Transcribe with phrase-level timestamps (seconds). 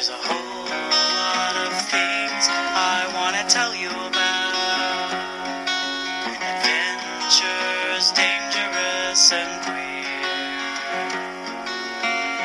[0.00, 5.12] There's a whole lot of things I want to tell you about.
[6.40, 9.60] Adventures, dangerous and.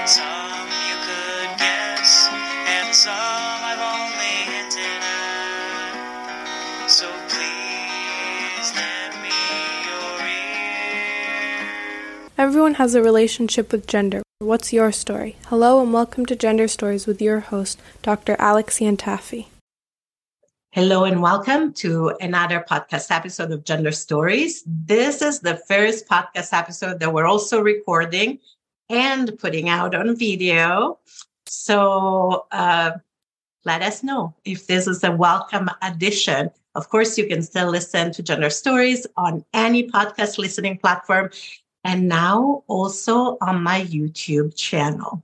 [0.05, 2.27] Some you could guess,
[2.75, 3.15] and some
[3.71, 5.95] I've only hinted at.
[6.91, 9.31] So please lend me
[9.87, 11.71] your ear.
[12.37, 14.24] Everyone has a relationship with gender.
[14.45, 15.37] What's your story?
[15.47, 18.35] Hello and welcome to Gender Stories with your host, Dr.
[18.37, 19.47] Alex Iantaffi.
[20.69, 24.61] Hello and welcome to another podcast episode of Gender Stories.
[24.67, 28.37] This is the first podcast episode that we're also recording
[28.87, 30.99] and putting out on video.
[31.47, 32.91] So uh,
[33.63, 36.51] let us know if this is a welcome addition.
[36.75, 41.31] Of course, you can still listen to Gender Stories on any podcast listening platform
[41.85, 45.23] and now also on my YouTube channel.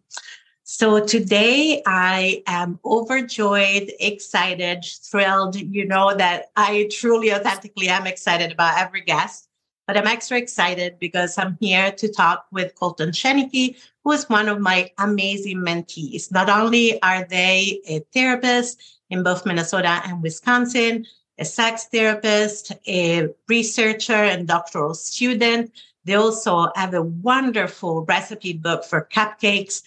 [0.64, 5.56] So today I am overjoyed, excited, thrilled.
[5.56, 9.50] You know that I truly, authentically am excited about every guest,
[9.88, 14.48] but I'm extra excited because I'm here to talk with Coltan Schoenike, who is one
[14.48, 16.32] of my amazing mentees.
[16.32, 21.06] Not only are they a therapist in both Minnesota and Wisconsin,
[21.40, 25.72] a sex therapist, a researcher, and doctoral student,
[26.06, 29.84] they also have a wonderful recipe book for cupcakes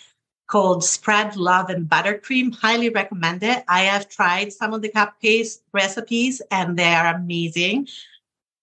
[0.47, 2.55] called Spread Love and Buttercream.
[2.55, 3.65] Highly recommend it.
[3.67, 7.89] I have tried some of the cupcakes recipes and they are amazing.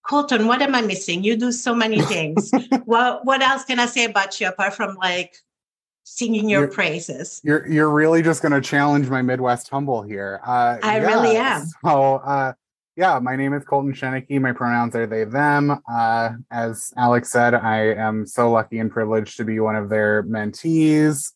[0.06, 1.24] Coltan, what am I missing?
[1.24, 2.52] You do so many things.
[2.86, 5.36] what what else can I say about you apart from like
[6.04, 7.42] singing your You're- praises?
[7.44, 10.40] You're you're really just going to challenge my Midwest humble here.
[10.46, 11.66] Uh, I really am.
[11.84, 12.54] So, uh,
[12.96, 14.42] yeah, my name is Coltan Schoenike.
[14.42, 15.80] My pronouns are they them.
[15.92, 20.24] Uh, as Alex said, I am so lucky and privileged to be one of their
[20.24, 21.32] mentees.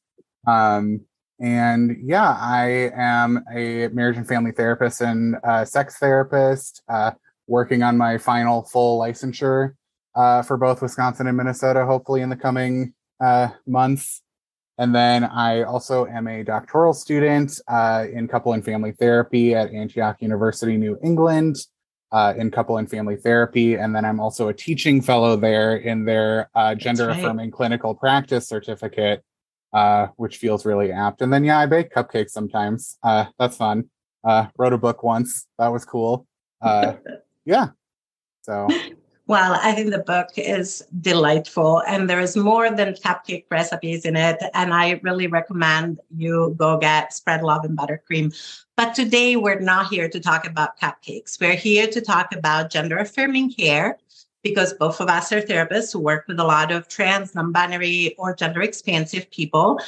[0.47, 1.01] Um,
[1.39, 7.11] and yeah, I am a marriage and family therapist and sex therapist, uh,
[7.47, 9.73] working on my final full licensure
[10.15, 12.93] uh, for both Wisconsin and Minnesota, hopefully in the coming
[13.23, 14.21] uh, months.
[14.77, 19.71] And then I also am a doctoral student uh, in couple and family therapy at
[19.71, 21.57] Antioch University, New England,
[22.11, 23.75] uh, in couple and family therapy.
[23.75, 27.17] And then I'm also a teaching fellow there in their uh, gender right.
[27.17, 29.23] affirming clinical practice certificate,
[29.73, 31.21] uh, which feels really apt.
[31.21, 32.97] And then, yeah, I bake cupcakes sometimes.
[33.01, 33.89] Uh, that's fun.
[34.23, 35.47] Uh, wrote a book once.
[35.57, 36.27] That was cool.
[36.61, 36.95] Uh,
[37.45, 37.67] yeah.
[38.41, 38.67] So,
[39.27, 44.15] Well, I think the book is delightful and there is more than cupcake recipes in
[44.15, 44.37] it.
[44.53, 48.35] And I really recommend you go get Spread Love and Buttercream.
[48.77, 51.41] But today we're not here to talk about cupcakes.
[51.41, 53.97] We're here to talk about gender affirming care
[54.43, 58.13] because both of us are therapists who work with a lot of trans, non binary,
[58.19, 59.79] or gender expansive people.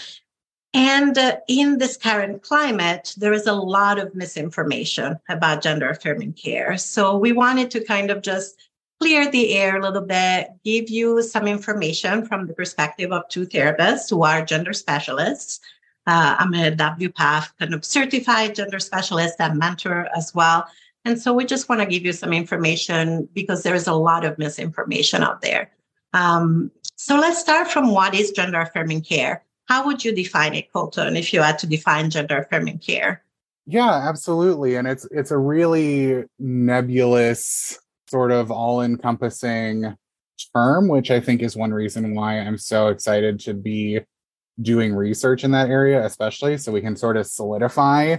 [0.73, 6.33] And uh, in this current climate, there is a lot of misinformation about gender affirming
[6.33, 6.75] care.
[6.77, 8.66] So we wanted to kind of just
[8.99, 13.45] clear the air a little bit, give you some information from the perspective of two
[13.45, 15.59] therapists who are gender specialists.
[16.05, 20.67] Uh, I'm a WPATH kind of certified gender specialist and mentor as well.
[21.05, 24.25] And so we just want to give you some information because there is a lot
[24.25, 25.71] of misinformation out there.
[26.13, 29.43] Um, so let's start from what is gender affirming care.
[29.65, 33.23] How would you define it, Coltan, if you had to define gender affirming care?
[33.65, 34.75] Yeah, absolutely.
[34.75, 37.77] And it's it's a really nebulous,
[38.09, 39.95] sort of all-encompassing
[40.53, 44.01] term, which I think is one reason why I'm so excited to be
[44.61, 48.17] doing research in that area, especially so we can sort of solidify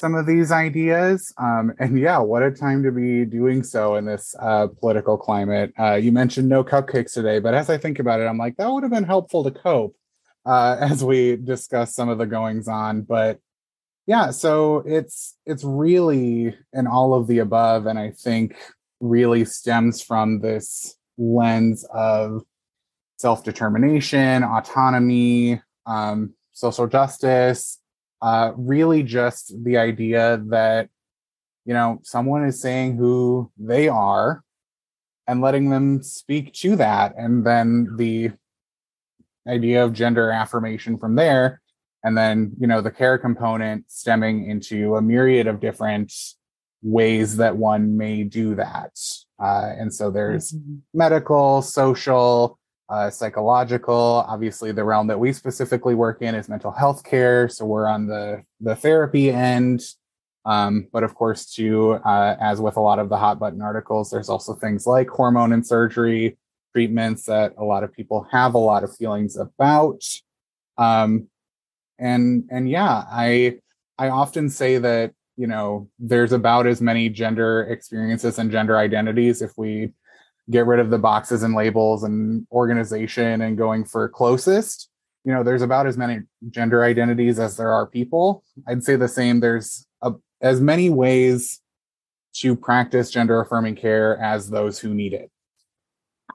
[0.00, 1.32] some of these ideas.
[1.36, 5.72] Um, and yeah, what a time to be doing so in this uh, political climate.
[5.78, 8.70] Uh, you mentioned no cupcakes today, but as I think about it, I'm like, that
[8.70, 9.94] would have been helpful to cope
[10.46, 13.02] uh, as we discuss some of the goings on.
[13.02, 13.38] But
[14.06, 18.56] yeah, so it's it's really an all of the above, and I think
[19.00, 22.42] really stems from this lens of
[23.18, 27.80] self-determination, autonomy, um, social justice,
[28.22, 30.88] uh, really just the idea that
[31.64, 34.42] you know someone is saying who they are
[35.26, 38.30] and letting them speak to that and then the
[39.48, 41.60] idea of gender affirmation from there
[42.02, 46.12] and then you know the care component stemming into a myriad of different
[46.82, 48.92] ways that one may do that.
[49.38, 50.54] Uh, and so there's
[50.94, 54.24] medical social uh, psychological.
[54.28, 58.06] Obviously the realm that we specifically work in is mental health care so we're on
[58.06, 59.82] the the therapy end.
[60.46, 64.10] Um, but of course too uh, as with a lot of the hot button articles
[64.10, 66.38] there's also things like hormone and surgery
[66.72, 70.02] treatments that a lot of people have a lot of feelings about.
[70.78, 71.28] Um,
[71.98, 73.58] and and yeah i
[74.00, 79.40] I often say that, you know, there's about as many gender experiences and gender identities
[79.40, 79.90] if we
[80.50, 84.90] get rid of the boxes and labels and organization and going for closest.
[85.24, 86.18] You know, there's about as many
[86.50, 88.44] gender identities as there are people.
[88.68, 89.40] I'd say the same.
[89.40, 91.62] There's a, as many ways
[92.34, 95.30] to practice gender affirming care as those who need it.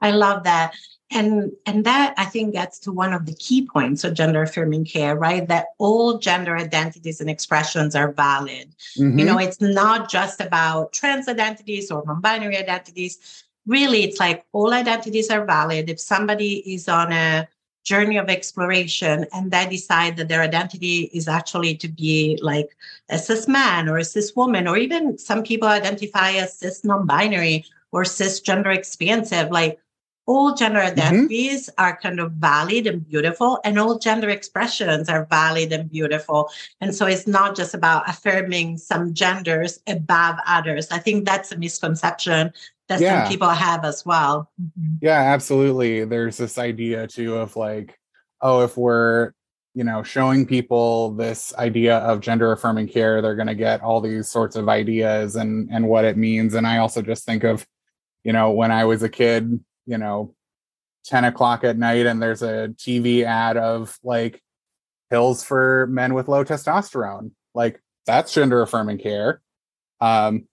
[0.02, 0.74] I love that.
[1.10, 4.84] And and that I think gets to one of the key points of gender affirming
[4.84, 5.46] care, right?
[5.46, 8.74] That all gender identities and expressions are valid.
[8.98, 9.18] Mm-hmm.
[9.18, 13.44] You know, it's not just about trans identities or non-binary identities.
[13.66, 15.88] Really, it's like all identities are valid.
[15.88, 17.46] If somebody is on a
[17.84, 22.76] journey of exploration and they decide that their identity is actually to be like
[23.10, 27.64] a cis man or a cis woman, or even some people identify as cis non-binary
[27.92, 29.78] or cisgender expansive, like
[30.26, 30.98] all gender mm-hmm.
[30.98, 31.82] identities mm-hmm.
[31.82, 36.50] are kind of valid and beautiful and all gender expressions are valid and beautiful
[36.80, 41.58] and so it's not just about affirming some genders above others i think that's a
[41.58, 42.52] misconception
[42.88, 43.22] that yeah.
[43.22, 44.94] some people have as well mm-hmm.
[45.00, 47.98] yeah absolutely there's this idea too of like
[48.42, 49.32] oh if we're
[49.74, 54.00] you know showing people this idea of gender affirming care they're going to get all
[54.00, 57.66] these sorts of ideas and and what it means and i also just think of
[58.24, 60.34] you know when i was a kid you know
[61.06, 64.42] 10 o'clock at night and there's a tv ad of like
[65.10, 69.40] pills for men with low testosterone like that's gender affirming care
[70.00, 70.46] um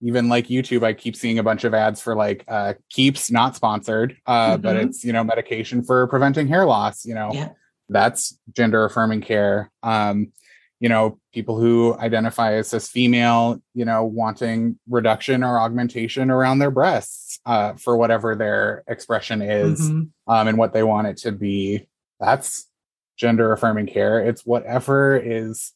[0.00, 3.54] even like youtube i keep seeing a bunch of ads for like uh keeps not
[3.54, 4.62] sponsored uh mm-hmm.
[4.62, 7.50] but it's you know medication for preventing hair loss you know yeah.
[7.88, 10.32] that's gender affirming care um
[10.80, 16.58] you know people who identify as cis female you know wanting reduction or augmentation around
[16.58, 20.32] their breasts uh, for whatever their expression is mm-hmm.
[20.32, 21.88] um, and what they want it to be.
[22.20, 22.68] That's
[23.16, 24.20] gender affirming care.
[24.20, 25.72] It's whatever is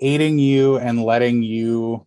[0.00, 2.06] aiding you and letting you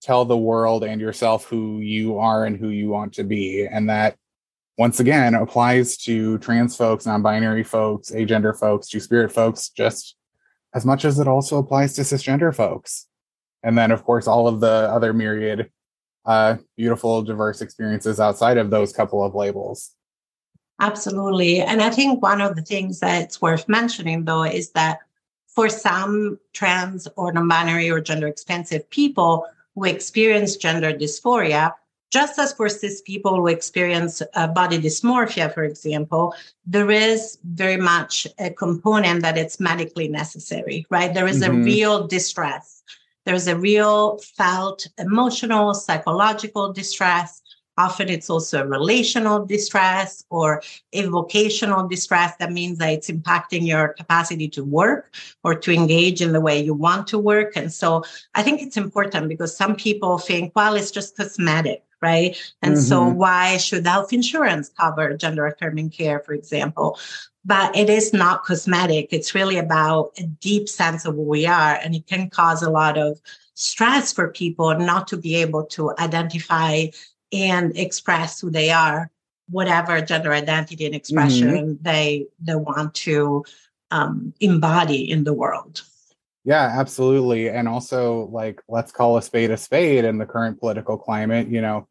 [0.00, 3.66] tell the world and yourself who you are and who you want to be.
[3.66, 4.16] And that
[4.76, 10.14] once again applies to trans folks non-binary folks agender folks two-spirit folks just
[10.74, 13.06] as much as it also applies to cisgender folks.
[13.62, 15.70] And then, of course, all of the other myriad
[16.24, 19.94] uh, beautiful, diverse experiences outside of those couple of labels.
[20.80, 21.60] Absolutely.
[21.60, 24.98] And I think one of the things that's worth mentioning, though, is that
[25.46, 31.72] for some trans or non binary or gender expansive people who experience gender dysphoria,
[32.10, 36.34] just as for cis people who experience uh, body dysmorphia, for example,
[36.66, 41.12] there is very much a component that it's medically necessary, right?
[41.12, 41.60] There is mm-hmm.
[41.60, 42.82] a real distress.
[43.26, 47.42] There's a real felt emotional, psychological distress.
[47.76, 50.62] Often it's also a relational distress or
[50.94, 52.34] a vocational distress.
[52.36, 55.14] That means that it's impacting your capacity to work
[55.44, 57.52] or to engage in the way you want to work.
[57.54, 58.02] And so
[58.34, 62.36] I think it's important because some people think, well, it's just cosmetic right?
[62.62, 62.82] And mm-hmm.
[62.82, 66.98] so why should health insurance cover gender affirming care, for example?
[67.44, 69.08] But it is not cosmetic.
[69.10, 71.74] It's really about a deep sense of who we are.
[71.82, 73.20] And it can cause a lot of
[73.54, 76.86] stress for people not to be able to identify
[77.32, 79.10] and express who they are,
[79.50, 81.82] whatever gender identity and expression mm-hmm.
[81.82, 83.44] they they want to
[83.90, 85.82] um, embody in the world.
[86.48, 87.50] Yeah, absolutely.
[87.50, 91.48] And also, like, let's call a spade a spade in the current political climate.
[91.48, 91.86] You know,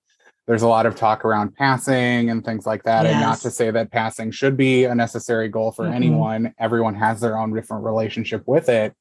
[0.48, 3.04] there's a lot of talk around passing and things like that.
[3.04, 3.14] Yes.
[3.14, 5.94] And not to say that passing should be a necessary goal for mm-hmm.
[5.94, 8.96] anyone, everyone has their own different relationship with it.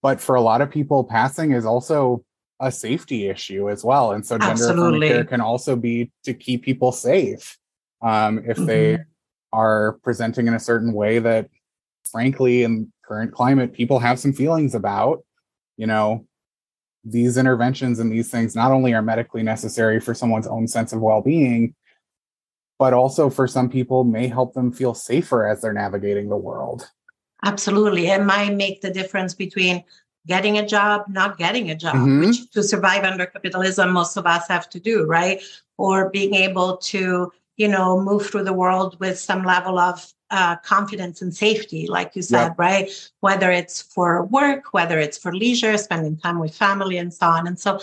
[0.00, 2.24] But for a lot of people, passing is also
[2.58, 4.12] a safety issue as well.
[4.12, 7.58] And so, gender care can also be to keep people safe
[8.00, 8.64] um, if mm-hmm.
[8.64, 8.98] they
[9.52, 11.50] are presenting in a certain way that,
[12.10, 15.24] frankly, in current climate people have some feelings about
[15.76, 16.24] you know
[17.04, 21.00] these interventions and these things not only are medically necessary for someone's own sense of
[21.00, 21.74] well-being
[22.78, 26.90] but also for some people may help them feel safer as they're navigating the world.
[27.44, 28.08] Absolutely.
[28.08, 29.84] It might make the difference between
[30.26, 32.20] getting a job not getting a job mm-hmm.
[32.20, 35.42] which to survive under capitalism most of us have to do right?
[35.76, 40.56] Or being able to you know move through the world with some level of uh,
[40.56, 42.58] confidence and safety, like you said, yep.
[42.58, 43.10] right?
[43.20, 47.46] Whether it's for work, whether it's for leisure, spending time with family, and so on.
[47.46, 47.78] And so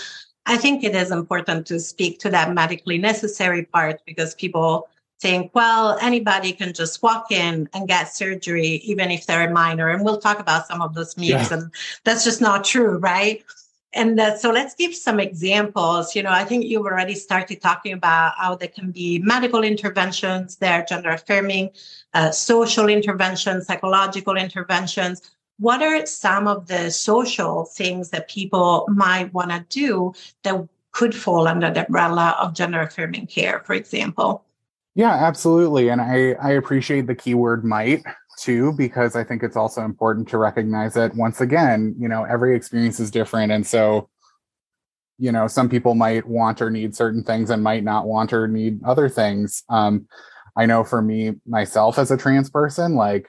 [0.48, 4.90] I think it is important to speak to that medically necessary part because people
[5.22, 9.90] think, well, anybody can just walk in and get surgery, even if they're a minor.
[9.90, 11.58] And we'll talk about some of those myths, yeah.
[11.58, 11.72] and
[12.04, 13.44] that's just not true, right?
[13.94, 16.16] And uh, so let's give some examples.
[16.16, 20.58] You know, I think you've already started talking about how there can be medical interventions,
[20.58, 21.72] there gender affirming,
[22.14, 25.22] uh, social interventions, psychological interventions.
[25.60, 31.14] what are some of the social things that people might want to do that could
[31.14, 34.44] fall under the umbrella of gender affirming care, for example?
[34.96, 35.90] Yeah, absolutely.
[35.90, 38.04] And I, I appreciate the keyword might
[38.40, 42.56] too, because I think it's also important to recognize that once again, you know, every
[42.56, 43.52] experience is different.
[43.52, 44.10] And so,
[45.18, 48.48] you know, some people might want or need certain things and might not want or
[48.48, 49.64] need other things.
[49.70, 50.08] Um,
[50.56, 53.28] I know for me, myself as a trans person, like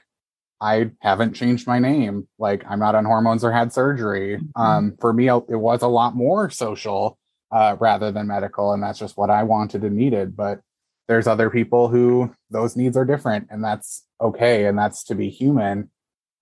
[0.61, 2.27] I haven't changed my name.
[2.39, 4.37] Like I'm not on hormones or had surgery.
[4.37, 4.61] Mm-hmm.
[4.61, 7.17] Um, for me, it was a lot more social
[7.51, 8.73] uh, rather than medical.
[8.73, 10.35] And that's just what I wanted and needed.
[10.35, 10.61] But
[11.07, 14.65] there's other people who those needs are different and that's okay.
[14.65, 15.89] And that's to be human.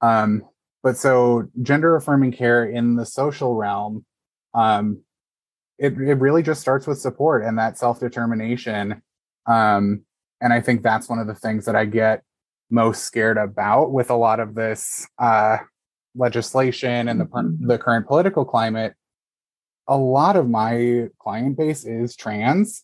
[0.01, 0.43] Um,
[0.83, 4.05] but so gender affirming care in the social realm,
[4.53, 5.01] um,
[5.77, 9.01] it, it really just starts with support and that self determination.
[9.45, 10.03] Um,
[10.41, 12.23] and I think that's one of the things that I get
[12.69, 15.57] most scared about with a lot of this uh,
[16.15, 17.67] legislation and the, mm-hmm.
[17.67, 18.93] the current political climate
[19.89, 22.83] a lot of my client base is trans.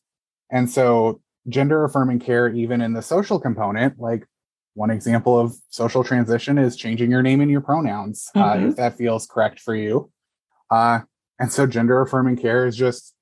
[0.52, 4.26] And so gender affirming care, even in the social component, like
[4.76, 8.66] one example of social transition is changing your name and your pronouns mm-hmm.
[8.66, 10.12] uh, if that feels correct for you.
[10.70, 11.00] Uh,
[11.40, 13.14] and so gender affirming care is just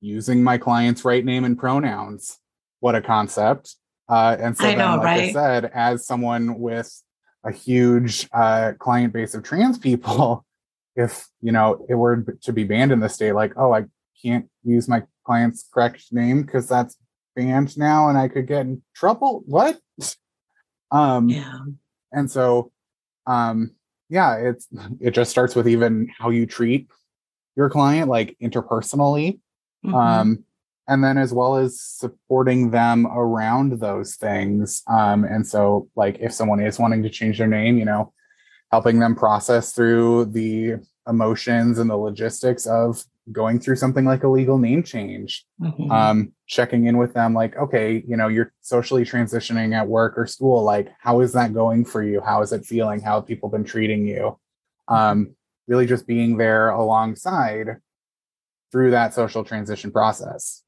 [0.00, 2.38] using my client's right name and pronouns.
[2.80, 3.74] What a concept.
[4.08, 5.22] Uh, and so, I then, know, like right?
[5.28, 7.02] I said, as someone with
[7.44, 10.44] a huge uh, client base of trans people,
[10.98, 13.84] if you know it were to be banned in the state like oh i
[14.20, 16.96] can't use my client's correct name because that's
[17.36, 19.78] banned now and i could get in trouble what
[20.90, 21.58] um yeah
[22.12, 22.70] and so
[23.26, 23.72] um
[24.08, 24.68] yeah it's
[25.00, 26.88] it just starts with even how you treat
[27.56, 29.38] your client like interpersonally
[29.84, 29.94] mm-hmm.
[29.94, 30.44] um
[30.86, 36.32] and then as well as supporting them around those things um and so like if
[36.32, 38.12] someone is wanting to change their name you know
[38.70, 40.74] helping them process through the
[41.08, 45.90] emotions and the logistics of going through something like a legal name change mm-hmm.
[45.90, 50.26] um, checking in with them like okay you know you're socially transitioning at work or
[50.26, 53.48] school like how is that going for you how is it feeling how have people
[53.48, 54.38] been treating you
[54.88, 55.34] um,
[55.66, 57.76] really just being there alongside
[58.72, 60.62] through that social transition process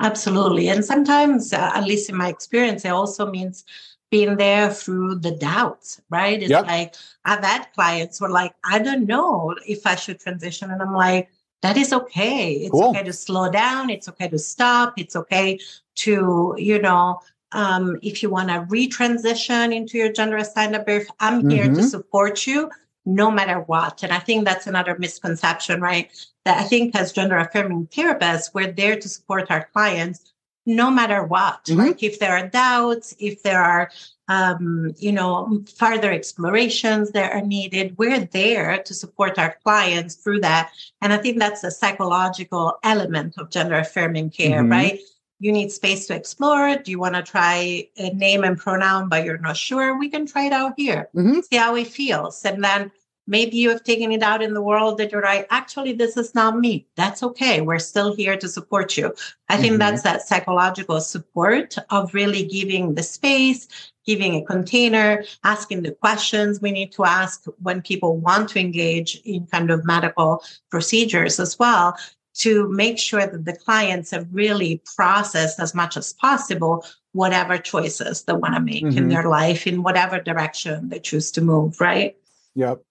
[0.00, 3.64] absolutely and sometimes uh, at least in my experience it also means
[4.12, 6.42] being there through the doubts, right?
[6.42, 6.66] It's yep.
[6.66, 6.94] like
[7.24, 10.70] I've had clients who are like, I don't know if I should transition.
[10.70, 11.30] And I'm like,
[11.62, 12.52] that is okay.
[12.54, 12.90] It's cool.
[12.90, 13.88] okay to slow down.
[13.88, 14.94] It's okay to stop.
[14.98, 15.58] It's okay
[15.96, 17.20] to, you know,
[17.52, 21.50] um, if you want to retransition into your gender assigned at birth, I'm mm-hmm.
[21.50, 21.82] here to mm-hmm.
[21.82, 22.70] support you
[23.04, 24.02] no matter what.
[24.02, 26.10] And I think that's another misconception, right?
[26.44, 30.32] That I think as gender affirming therapists, we're there to support our clients
[30.66, 31.64] no matter what.
[31.64, 31.80] Mm-hmm.
[31.80, 33.90] Like if there are doubts, if there are
[34.32, 37.96] um, you know, further explorations that are needed.
[37.98, 40.72] We're there to support our clients through that.
[41.02, 44.72] And I think that's a psychological element of gender affirming care, mm-hmm.
[44.72, 45.00] right?
[45.38, 46.76] You need space to explore.
[46.76, 49.98] Do you want to try a name and pronoun, but you're not sure?
[49.98, 51.40] We can try it out here, mm-hmm.
[51.40, 52.42] see how it feels.
[52.44, 52.90] And then
[53.26, 56.34] maybe you have taken it out in the world that you're like, actually, this is
[56.34, 56.86] not me.
[56.96, 57.60] That's okay.
[57.60, 59.14] We're still here to support you.
[59.48, 59.78] I think mm-hmm.
[59.78, 63.68] that's that psychological support of really giving the space,
[64.04, 69.20] giving a container, asking the questions we need to ask when people want to engage
[69.24, 71.96] in kind of medical procedures as well
[72.34, 78.22] to make sure that the clients have really processed as much as possible whatever choices
[78.24, 78.96] they want to make mm-hmm.
[78.96, 82.16] in their life in whatever direction they choose to move, right?
[82.54, 82.82] Yep.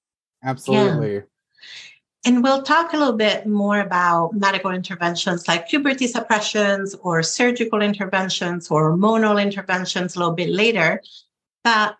[0.43, 1.13] Absolutely.
[1.15, 1.21] Yeah.
[2.23, 7.81] And we'll talk a little bit more about medical interventions like puberty suppressions or surgical
[7.81, 11.01] interventions or hormonal interventions a little bit later.
[11.63, 11.97] But,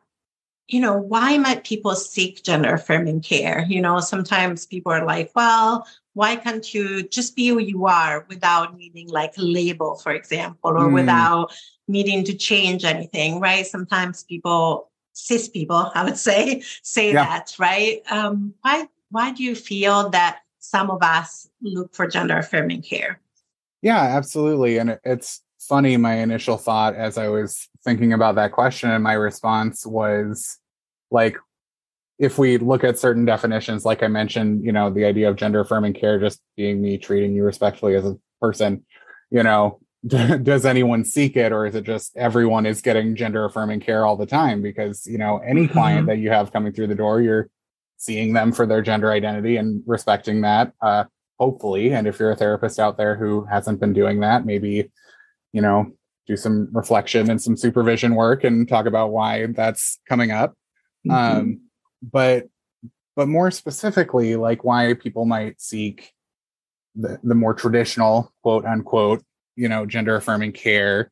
[0.68, 3.66] you know, why might people seek gender affirming care?
[3.68, 8.26] You know, sometimes people are like, well, why can't you just be who you are
[8.30, 10.94] without needing like a label, for example, or mm.
[10.94, 11.52] without
[11.88, 13.66] needing to change anything, right?
[13.66, 17.26] Sometimes people cis people, I would say, say yeah.
[17.26, 18.02] that, right?
[18.12, 23.20] Um, why why do you feel that some of us look for gender affirming care?
[23.82, 24.78] Yeah, absolutely.
[24.78, 29.14] And it's funny, my initial thought as I was thinking about that question and my
[29.14, 30.58] response was
[31.10, 31.38] like,
[32.20, 35.62] if we look at certain definitions, like I mentioned, you know, the idea of gender
[35.62, 38.86] affirming care just being me treating you respectfully as a person,
[39.32, 43.80] you know, does anyone seek it or is it just everyone is getting gender affirming
[43.80, 45.74] care all the time because you know any mm-hmm.
[45.74, 47.50] client that you have coming through the door you're
[47.98, 51.04] seeing them for their gender identity and respecting that uh
[51.40, 54.90] hopefully and if you're a therapist out there who hasn't been doing that maybe
[55.54, 55.86] you know
[56.26, 60.56] do some reflection and some supervision work and talk about why that's coming up
[61.06, 61.12] mm-hmm.
[61.12, 61.62] um
[62.02, 62.48] but
[63.16, 66.14] but more specifically, like why people might seek
[66.96, 69.24] the, the more traditional quote unquote,
[69.56, 71.12] you know, gender affirming care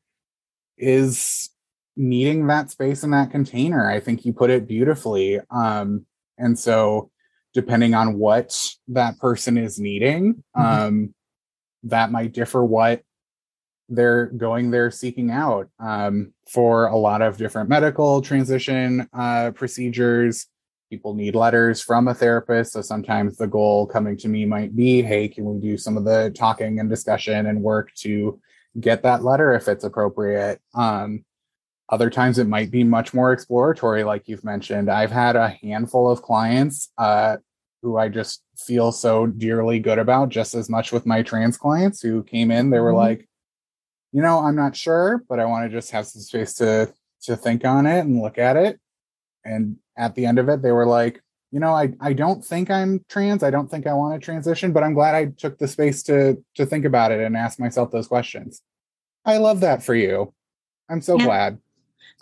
[0.78, 1.50] is
[1.96, 3.90] needing that space in that container.
[3.90, 5.40] I think you put it beautifully.
[5.52, 6.06] Um,
[6.38, 7.12] and so
[7.54, 8.56] depending on what
[8.88, 10.62] that person is needing, mm-hmm.
[10.62, 11.14] um,
[11.84, 13.02] that might differ what
[13.90, 20.48] they're going there seeking out um, for a lot of different medical transition uh, procedures.
[20.90, 22.74] People need letters from a therapist.
[22.74, 26.06] So sometimes the goal coming to me might be hey, can we do some of
[26.06, 28.40] the talking and discussion and work to
[28.80, 30.60] get that letter if it's appropriate?
[30.74, 31.26] Um,
[31.90, 34.90] other times it might be much more exploratory, like you've mentioned.
[34.90, 37.38] I've had a handful of clients uh,
[37.82, 42.02] who I just feel so dearly good about, just as much with my trans clients
[42.02, 42.70] who came in.
[42.70, 42.98] They were mm-hmm.
[42.98, 43.30] like,
[44.12, 46.94] you know, I'm not sure, but I want to just have some space to
[47.24, 48.80] to think on it and look at it.
[49.46, 52.70] And at the end of it, they were like, you know, I, I don't think
[52.70, 53.44] I'm trans.
[53.44, 56.44] I don't think I want to transition, but I'm glad I took the space to
[56.56, 58.62] to think about it and ask myself those questions.
[59.26, 60.34] I love that for you.
[60.90, 61.26] I'm so yeah.
[61.26, 61.58] glad.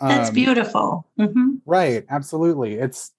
[0.00, 1.08] That's um, beautiful.
[1.18, 1.56] Mm-hmm.
[1.66, 2.04] Right.
[2.08, 2.74] Absolutely.
[2.74, 3.12] It's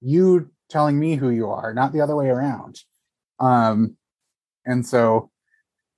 [0.00, 2.82] you telling me who you are, not the other way around.
[3.38, 3.96] Um,
[4.64, 5.30] and so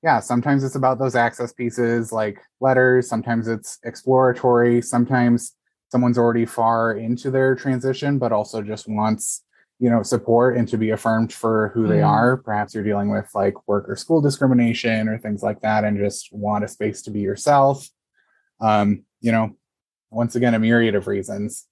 [0.03, 5.55] yeah, sometimes it's about those access pieces like letters, sometimes it's exploratory, sometimes
[5.93, 9.45] someone's already far into their transition, but also just wants,
[9.79, 11.89] you know, support and to be affirmed for who mm.
[11.91, 12.39] they are.
[12.39, 16.33] Perhaps you're dealing with like work or school discrimination or things like that and just
[16.33, 17.87] want a space to be yourself.
[18.59, 19.55] Um, you know,
[20.11, 21.67] once again, a myriad of reasons.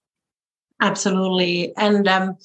[0.82, 1.74] Absolutely.
[1.78, 2.36] And um,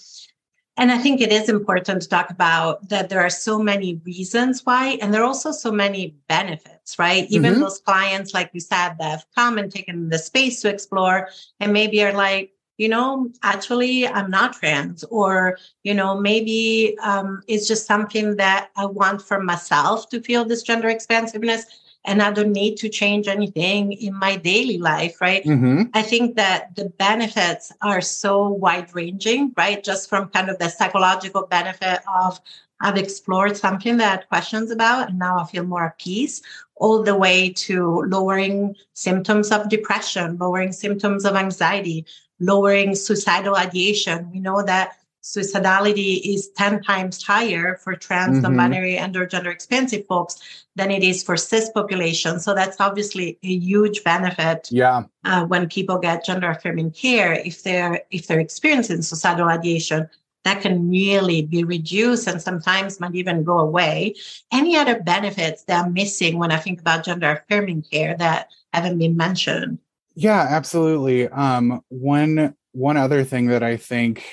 [0.77, 4.65] and I think it is important to talk about that there are so many reasons
[4.65, 7.25] why, and there are also so many benefits, right?
[7.29, 7.61] Even mm-hmm.
[7.61, 11.29] those clients, like you said, that have come and taken the space to explore
[11.61, 17.41] and maybe are like, you know, actually, I'm not trans, or, you know, maybe um,
[17.47, 21.65] it's just something that I want for myself to feel this gender expansiveness
[22.05, 25.43] and I don't need to change anything in my daily life, right?
[25.43, 25.83] Mm-hmm.
[25.93, 29.83] I think that the benefits are so wide ranging, right?
[29.83, 32.39] Just from kind of the psychological benefit of
[32.81, 36.41] I've explored something that I had questions about, and now I feel more at peace,
[36.75, 42.05] all the way to lowering symptoms of depression, lowering symptoms of anxiety,
[42.39, 44.29] lowering suicidal ideation.
[44.31, 48.43] We know that suicidality is 10 times higher for trans, mm-hmm.
[48.43, 50.39] non-binary, and or gender expansive folks
[50.75, 52.39] than it is for cis population.
[52.39, 54.69] So that's obviously a huge benefit.
[54.71, 55.05] Yeah.
[55.23, 60.07] Uh, when people get gender affirming care, if they're if they're experiencing suicidal ideation,
[60.43, 64.13] that can really be reduced and sometimes might even go away.
[64.53, 68.99] Any other benefits that I'm missing when I think about gender affirming care that haven't
[68.99, 69.79] been mentioned?
[70.13, 71.27] Yeah, absolutely.
[71.29, 74.23] Um, one one other thing that I think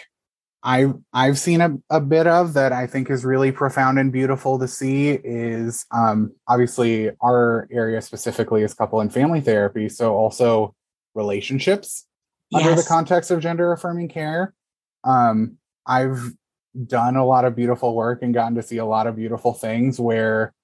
[0.62, 4.58] I've I've seen a, a bit of that I think is really profound and beautiful
[4.60, 10.74] to see is um, obviously our area specifically is couple and family therapy, so also
[11.14, 12.06] relationships
[12.50, 12.62] yes.
[12.62, 14.54] under the context of gender affirming care.
[15.02, 16.32] Um, I've
[16.86, 19.98] done a lot of beautiful work and gotten to see a lot of beautiful things
[19.98, 20.54] where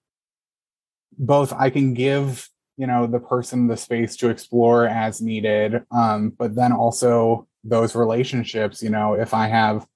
[1.18, 6.30] both I can give you know the person the space to explore as needed, um,
[6.30, 9.87] but then also those relationships you know if i have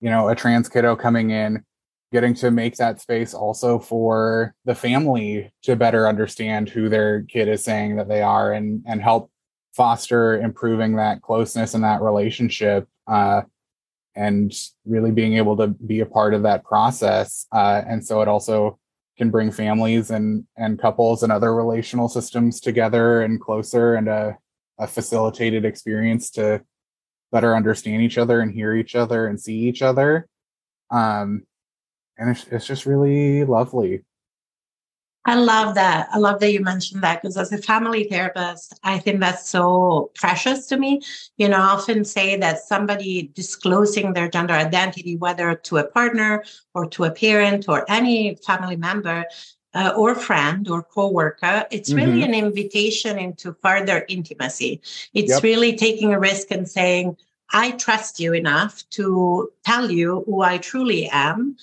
[0.00, 1.62] you know a trans kiddo coming in
[2.12, 7.48] getting to make that space also for the family to better understand who their kid
[7.48, 9.30] is saying that they are and and help
[9.74, 13.40] foster improving that closeness and that relationship uh,
[14.14, 14.52] and
[14.84, 18.78] really being able to be a part of that process uh, and so it also
[19.16, 24.36] can bring families and and couples and other relational systems together and closer and a,
[24.78, 26.62] a facilitated experience to
[27.32, 30.28] better understand each other and hear each other and see each other.
[30.90, 31.44] Um,
[32.18, 34.04] and it's, it's just really lovely.
[35.24, 36.08] I love that.
[36.12, 40.10] I love that you mentioned that because as a family therapist, I think that's so
[40.16, 41.00] precious to me.
[41.36, 46.44] You know, I often say that somebody disclosing their gender identity, whether to a partner
[46.74, 49.24] or to a parent or any family member,
[49.74, 51.98] uh, or friend or coworker, it's mm-hmm.
[51.98, 54.80] really an invitation into further intimacy.
[55.14, 55.42] It's yep.
[55.42, 57.16] really taking a risk and saying,
[57.52, 61.56] I trust you enough to tell you who I truly am.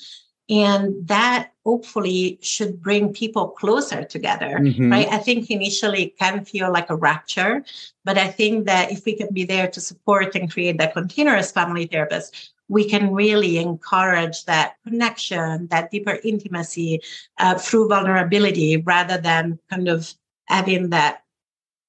[0.50, 4.92] And that hopefully should bring people closer together, mm-hmm.
[4.92, 5.08] right?
[5.08, 7.64] I think initially it can feel like a rupture,
[8.04, 11.52] but I think that if we can be there to support and create that continuous
[11.52, 17.02] family therapist, we can really encourage that connection, that deeper intimacy
[17.40, 20.14] uh, through vulnerability rather than kind of
[20.46, 21.24] having that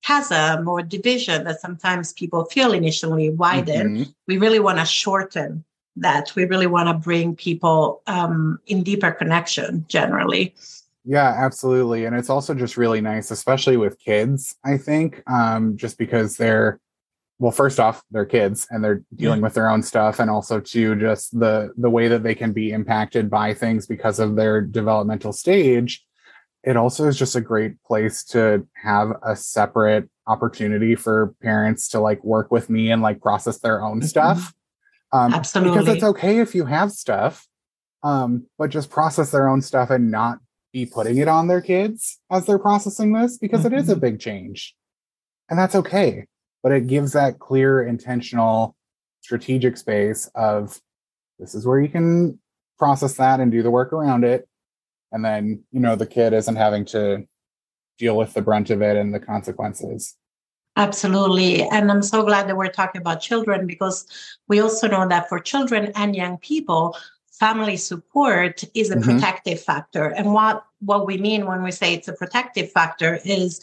[0.03, 3.89] chasm or division that sometimes people feel initially widen.
[3.89, 4.11] Mm-hmm.
[4.27, 5.65] We really want to shorten
[5.97, 10.55] that we really want to bring people um, in deeper connection generally.
[11.05, 12.07] Yeah, absolutely.
[12.07, 16.81] And it's also just really nice, especially with kids, I think, um, just because they're,
[17.41, 20.21] well, first off, they're kids and they're dealing with their own stuff.
[20.21, 24.19] And also to just the, the way that they can be impacted by things because
[24.21, 26.05] of their developmental stage.
[26.63, 32.01] It also is just a great place to have a separate opportunity for parents to
[32.01, 34.05] like work with me and like process their own Mhm.
[34.05, 34.53] stuff.
[35.11, 35.79] Um, Absolutely.
[35.79, 37.49] Because it's okay if you have stuff,
[38.03, 40.41] um, but just process their own stuff and not
[40.75, 44.01] be putting it on their kids as they're processing this because it is a Mhm.
[44.01, 44.77] big change.
[45.49, 46.27] And that's okay.
[46.63, 48.77] But it gives that clear, intentional,
[49.23, 50.81] strategic space of
[51.39, 52.39] this is where you can
[52.79, 54.49] process that and do the work around it.
[55.13, 57.27] And then, you know, the kid isn't having to
[57.99, 60.17] deal with the brunt of it and the consequences.
[60.77, 61.63] Absolutely.
[61.63, 64.07] And I'm so glad that we're talking about children because
[64.49, 66.97] we also know that for children and young people,
[67.33, 69.03] family support is a Mhm.
[69.03, 70.07] protective factor.
[70.07, 73.61] And what, what we mean when we say it's a protective factor is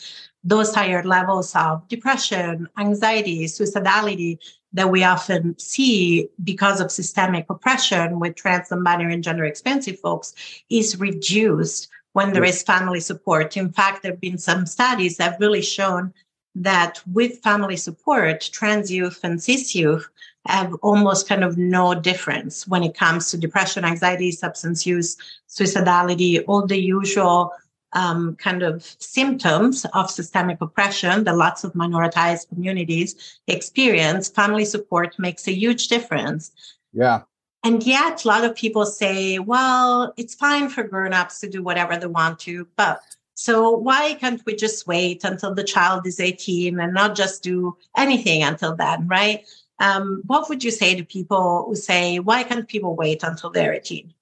[0.48, 4.40] those higher levels of depression, anxiety, suicidality
[4.72, 10.34] that we often see because of systemic oppression with trans, non-binary, and gender expansive folks
[10.70, 13.58] is reduced when there is family support.
[13.58, 16.14] In fact, there have been some studies that have really shown
[16.56, 20.08] that with family support, trans youth and cis youth
[20.46, 25.18] have almost kind of no difference when it comes to depression, anxiety, substance use,
[25.50, 27.52] suicidality, all the usual
[27.98, 34.30] um, kind of symptoms of systemic oppression that lots of minoritized communities experience.
[34.30, 36.52] Family support makes a huge difference.
[36.94, 37.22] Yeah.
[37.64, 41.98] And yet, a lot of people say, well, it's fine for grown-ups to do whatever
[41.98, 43.02] they want to, but
[43.34, 47.78] so why can't we just wait until the child is 18 and not just do
[47.96, 49.46] anything until then, right?
[49.80, 53.74] Um, what would you say to people who say, why can't people wait until they're
[53.74, 54.14] 18?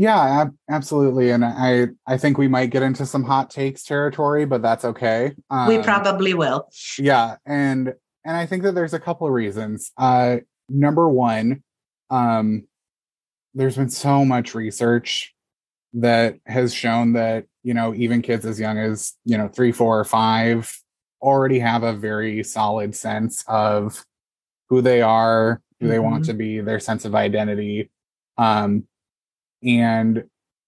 [0.00, 1.30] Yeah, ab- absolutely.
[1.30, 5.32] And I, I think we might get into some hot takes territory, but that's okay.
[5.66, 6.68] we Um, probably will.
[6.98, 7.92] yeah and
[8.24, 10.36] and i think that there's a couple of reasons uh
[10.68, 11.62] number one
[12.10, 12.66] um
[13.54, 15.34] there's been so much research
[15.94, 19.98] that has shown that you know even kids as young as you know three four
[19.98, 20.76] or five
[21.22, 24.04] already have a very solid sense of
[24.68, 26.26] who they are who they want Mhm.
[26.26, 27.90] to be their sense of identity
[28.36, 28.86] um
[29.62, 30.24] and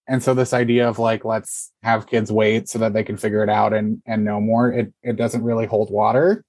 [0.08, 3.42] and so this idea of like let's have kids wait so that they can figure
[3.42, 6.44] it out and and know more it it doesn't really hold water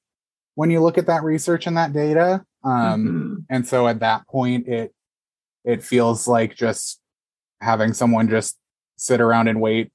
[0.55, 3.45] when you look at that research and that data um Mhm.
[3.49, 4.93] and so at that point it
[5.63, 6.99] it feels like just
[7.61, 8.57] having someone just
[8.97, 9.91] sit around and wait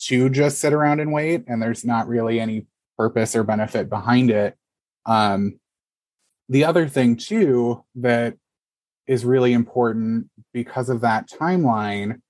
[0.00, 2.66] to just sit around and wait and there's not really any
[2.98, 4.56] purpose or benefit behind it
[5.06, 5.58] um
[6.48, 8.34] the other thing too that
[9.06, 12.20] is really important because of that timeline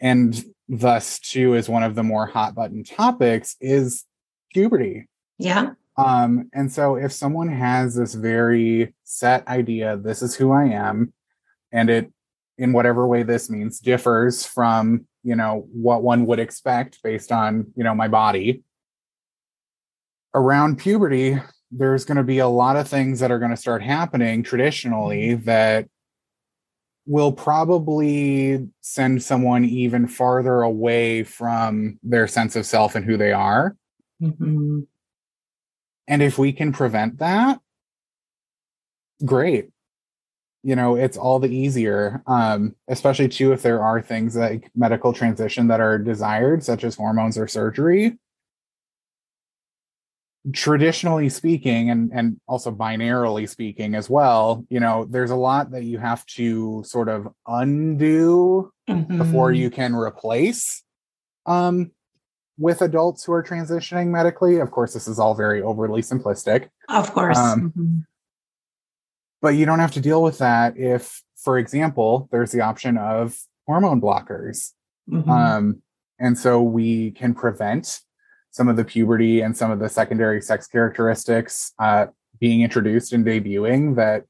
[0.00, 4.04] and thus too is one of the more hot button topics is
[4.52, 5.08] puberty
[5.38, 5.72] Yeah.
[5.96, 11.12] um, and so if someone has this very set idea, this is who I am,
[11.70, 12.12] and it
[12.58, 17.66] in whatever way this means differs from, you know, what one would expect based on,
[17.76, 18.62] you know, my body.
[20.34, 21.38] Around puberty,
[21.70, 25.34] there's going to be a lot of things that are going to start happening traditionally
[25.34, 25.88] that
[27.06, 33.32] will probably send someone even farther away from their sense of self and who they
[33.32, 33.76] are.
[34.22, 34.86] Mhm.
[36.06, 37.60] And if we can prevent that,
[39.24, 39.70] great.
[40.62, 42.22] You know, it's all the easier.
[42.26, 46.94] Um, especially too if there are things like medical transition that are desired, such as
[46.94, 48.16] hormones or surgery.
[50.52, 55.84] Traditionally speaking, and and also binarily speaking as well, you know, there's a lot that
[55.84, 59.56] you have to sort of undo before Mhm.
[59.58, 60.82] you can replace
[61.46, 61.92] um
[62.58, 67.12] with adults who are transitioning medically of course this is all very overly simplistic Of
[67.12, 67.38] course.
[67.38, 68.04] um, Mhm.
[69.40, 73.36] but you don't have to deal with that if for example there's the option of
[73.66, 74.72] hormone blockers
[75.08, 75.28] Mhm.
[75.28, 75.82] um
[76.18, 78.00] and so we can prevent
[78.52, 82.06] some of the puberty and some of the secondary sex characteristics uh
[82.38, 84.24] being introduced and debuting that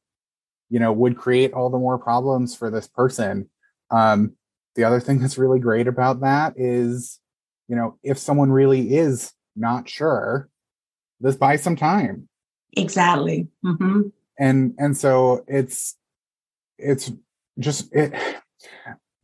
[0.70, 3.48] you know would create all the more problems for this person.
[3.90, 4.36] Um
[4.74, 7.20] the other thing that's really great about that is
[7.68, 10.48] you know if someone really is not sure
[11.20, 12.28] this buys some time.
[12.76, 13.48] Exactly.
[13.62, 14.02] hmm
[14.38, 15.96] and and so it's
[16.78, 17.12] it's
[17.58, 18.14] just it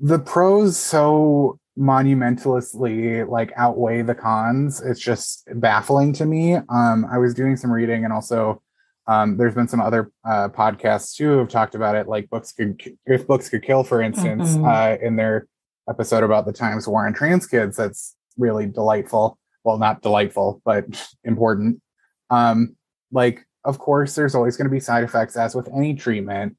[0.00, 7.18] the pros so monumentalously like outweigh the cons it's just baffling to me um i
[7.18, 8.60] was doing some reading and also
[9.06, 12.52] Um, there's been some other uh, podcasts too who have talked about it, like books
[12.52, 12.72] could
[13.06, 14.66] if books could kill, for instance, Mhm.
[14.68, 15.46] uh, in their
[15.88, 17.74] episode about the times war on trans kids.
[17.78, 19.38] That's really delightful.
[19.64, 20.84] Well, not delightful, but
[21.24, 21.80] important.
[22.28, 22.76] Um,
[23.10, 26.58] like, of course, there's always going to be side effects, as with any treatment,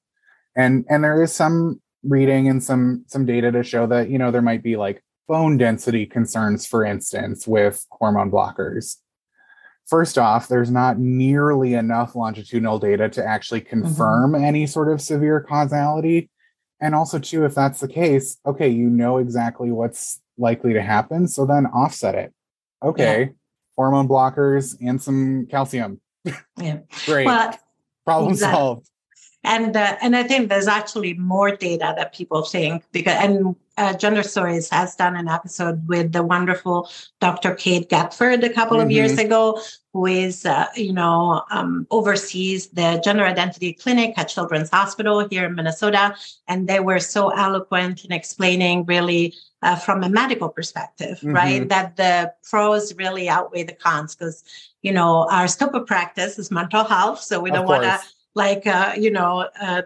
[0.55, 4.31] and and there is some reading and some some data to show that you know
[4.31, 8.97] there might be like bone density concerns, for instance, with hormone blockers.
[9.87, 15.39] First off, there's not nearly enough longitudinal data to actually confirm any sort of severe
[15.39, 16.29] causality.
[16.81, 21.27] And also, too, if that's the case, okay, you know exactly what's likely to happen.
[21.27, 22.33] So then offset it.
[22.83, 23.31] Okay,
[23.75, 26.01] hormone blockers and some calcium.
[26.57, 26.79] Yeah.
[27.05, 27.25] Great.
[27.25, 27.59] But
[28.05, 28.57] Problem exactly.
[28.57, 28.89] solved.
[29.43, 33.93] and uh, and I think there's actually more data that people think because and uh,
[33.93, 36.89] Gender Stories has done an episode with the wonderful
[37.21, 37.55] Dr.
[37.55, 39.61] Kade Goepferd a couple of years ago,
[39.93, 45.45] who is uh, you know um, oversees the gender identity clinic at Children's Hospital here
[45.45, 46.13] in Minnesota,
[46.47, 49.33] and they were so eloquent in explaining really.
[49.61, 51.67] Uh, from a medical perspective, right?
[51.67, 54.41] That the pros really outweigh the cons because,
[54.83, 57.19] you know, our scope of practice is mental health.
[57.19, 57.99] So we Of don't want to
[58.35, 59.81] like uh, you know uh,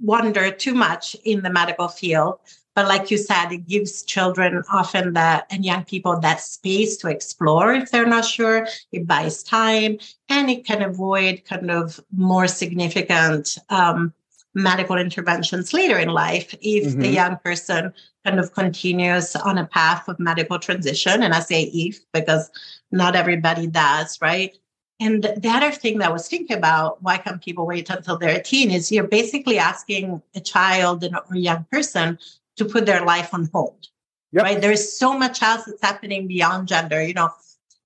[0.00, 2.38] wonder too much in the medical field
[2.76, 7.08] but like you said it gives children often that and young people that space to
[7.08, 8.68] explore if they're not sure.
[8.92, 14.12] It buys time and it can avoid kind of more significant um,
[14.54, 17.14] medical interventions later in life if the Mhm.
[17.20, 17.92] young person
[18.24, 21.22] kind of continues on a path of medical transition.
[21.24, 22.44] And i say if because
[22.92, 24.52] not everybody does right?
[24.98, 28.38] And the other thing that I was thinking about, why can't people wait until they're
[28.40, 32.18] 18, is you're basically asking a child and- or a young person
[32.56, 33.88] to put their life on hold.
[34.32, 34.44] Yep.
[34.44, 34.60] Right?
[34.60, 37.02] There's so much else that's happening beyond gender.
[37.02, 37.30] You know,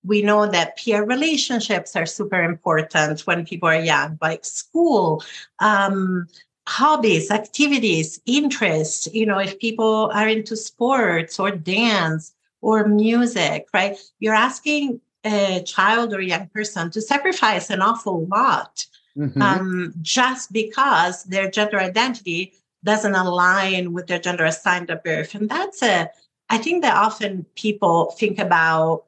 [0.04, 5.22] we know that peer relationships are super important when people are young, like school,
[5.58, 6.26] um,
[6.66, 9.08] hobbies, activities, interests.
[9.12, 13.98] You know, if people are into sports or dance or music, right?
[14.18, 19.42] You're asking a child or a young person to sacrifice an awful lot Mhm.
[19.42, 25.34] um, just because their gender identity doesn't align with their gender assigned at birth.
[25.34, 26.10] And that's a,
[26.48, 29.04] I think that often people think about,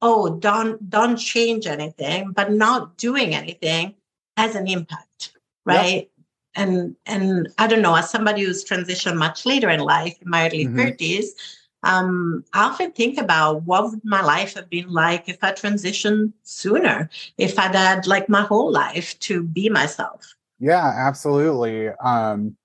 [0.00, 3.94] oh, don't don't change anything, but not doing anything
[4.36, 5.32] has an impact,
[5.66, 5.76] Yep.
[5.76, 6.10] right?
[6.54, 10.46] And and I don't know, as somebody who's transitioned much later in life, in my
[10.48, 10.76] early Mhm.
[10.76, 11.34] 30s,
[11.84, 16.32] um, I often think about what would my life have been like if I transitioned
[16.42, 20.34] sooner, if I'd had like my whole life to be myself.
[20.58, 21.88] Yeah, absolutely.
[21.88, 22.56] Um,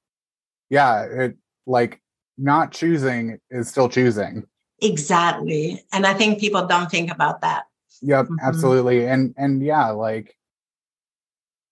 [0.70, 2.02] yeah, it like
[2.38, 4.44] not choosing is still choosing.
[4.82, 5.84] Exactly.
[5.92, 7.66] And I think people don't think about that.
[8.02, 8.36] Yep, Mhm.
[8.42, 9.08] absolutely.
[9.08, 10.36] And and yeah, like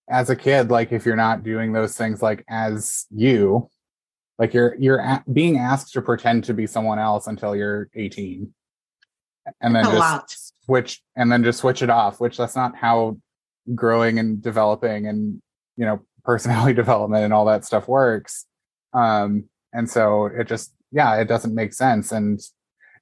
[0.08, 3.68] as a kid, like if you're not doing those things like as you,
[4.38, 8.52] like you're you're a- being asked to pretend to be someone else until you're 18.
[9.60, 10.34] And then just lot.
[10.64, 13.18] switch and then just switch it off, which that's not how
[13.74, 15.40] growing and developing and
[15.76, 18.46] you know personality development and all that stuff works.
[18.96, 22.40] Um and so it just yeah, it doesn't make sense and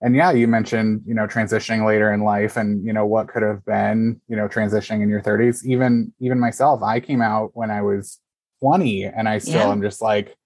[0.01, 3.43] and yeah you mentioned you know transitioning later in life and you know what could
[3.43, 7.71] have been you know transitioning in your 30s even even myself i came out when
[7.71, 8.21] i was
[8.61, 9.71] 20 and i still Yeah.
[9.73, 10.37] am just like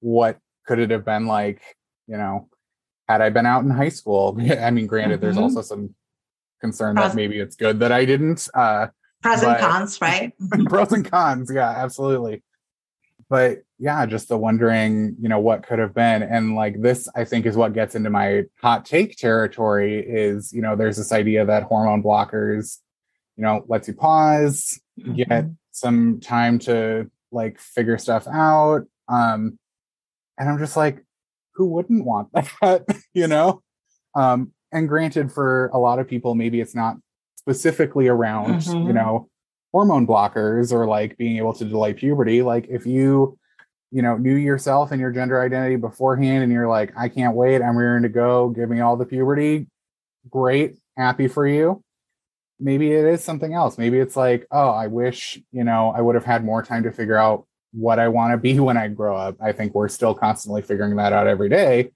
[0.00, 1.60] what could it have been like
[2.06, 2.48] you know
[3.08, 5.42] had i been out in high school i mean granted there's Mhm.
[5.42, 5.94] also some
[6.60, 8.86] concern Pros- that maybe it's good that i didn't uh
[9.22, 10.32] Pros and cons, right?
[10.68, 12.42] pros and cons yeah absolutely
[13.28, 17.24] but yeah just the wondering you know what could have been and like this i
[17.24, 21.44] think is what gets into my hot take territory is you know there's this idea
[21.44, 22.78] that hormone blockers
[23.36, 24.80] you know lets you pause
[25.14, 25.56] get Mhm.
[25.72, 29.58] some time to like figure stuff out um
[30.38, 31.04] and i'm just like
[31.54, 32.28] who wouldn't want
[32.62, 33.62] that you know
[34.14, 36.96] um and granted for a lot of people maybe it's not
[37.36, 38.94] specifically around you Mhm.
[38.94, 39.28] know
[39.72, 43.36] hormone blockers or like being able to delay puberty like if you
[43.90, 47.62] you know knew yourself and your gender identity beforehand and you're like i can't wait.
[47.62, 48.48] I'm rearing to go.
[48.48, 49.68] Give me all the puberty.
[50.28, 50.76] Great.
[50.96, 51.82] Happy for you.
[52.58, 53.78] Maybe it is something else.
[53.78, 56.92] Maybe it's like oh i wish you know i would have had more time to
[56.92, 59.36] figure out what i want to be when i grow up.
[59.40, 61.90] I think we're still constantly figuring that out every day.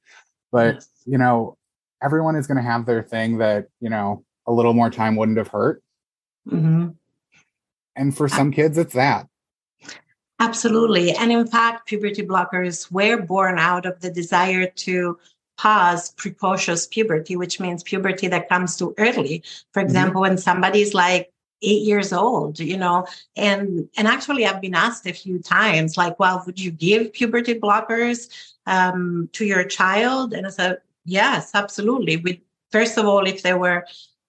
[0.53, 1.57] But you know
[2.03, 5.38] everyone is going to have their thing that you know a little more time wouldn't
[5.38, 5.83] have hurt.
[6.48, 6.94] Mhm.
[7.96, 9.26] and for some kids it's that
[10.40, 11.12] Absolutely.
[11.12, 15.18] And in fact, puberty blockers were born out of the desire to
[15.59, 19.44] pause precocious puberty, which means puberty that comes too early.
[19.72, 19.85] For Mhm.
[19.85, 21.31] example, when somebody's like
[21.62, 26.18] eight years old you know and and actually i've been asked a few times like
[26.18, 28.31] well would you give puberty blockers
[28.66, 32.40] um, to your child and i said yes absolutely we
[32.72, 33.85] first of all if they were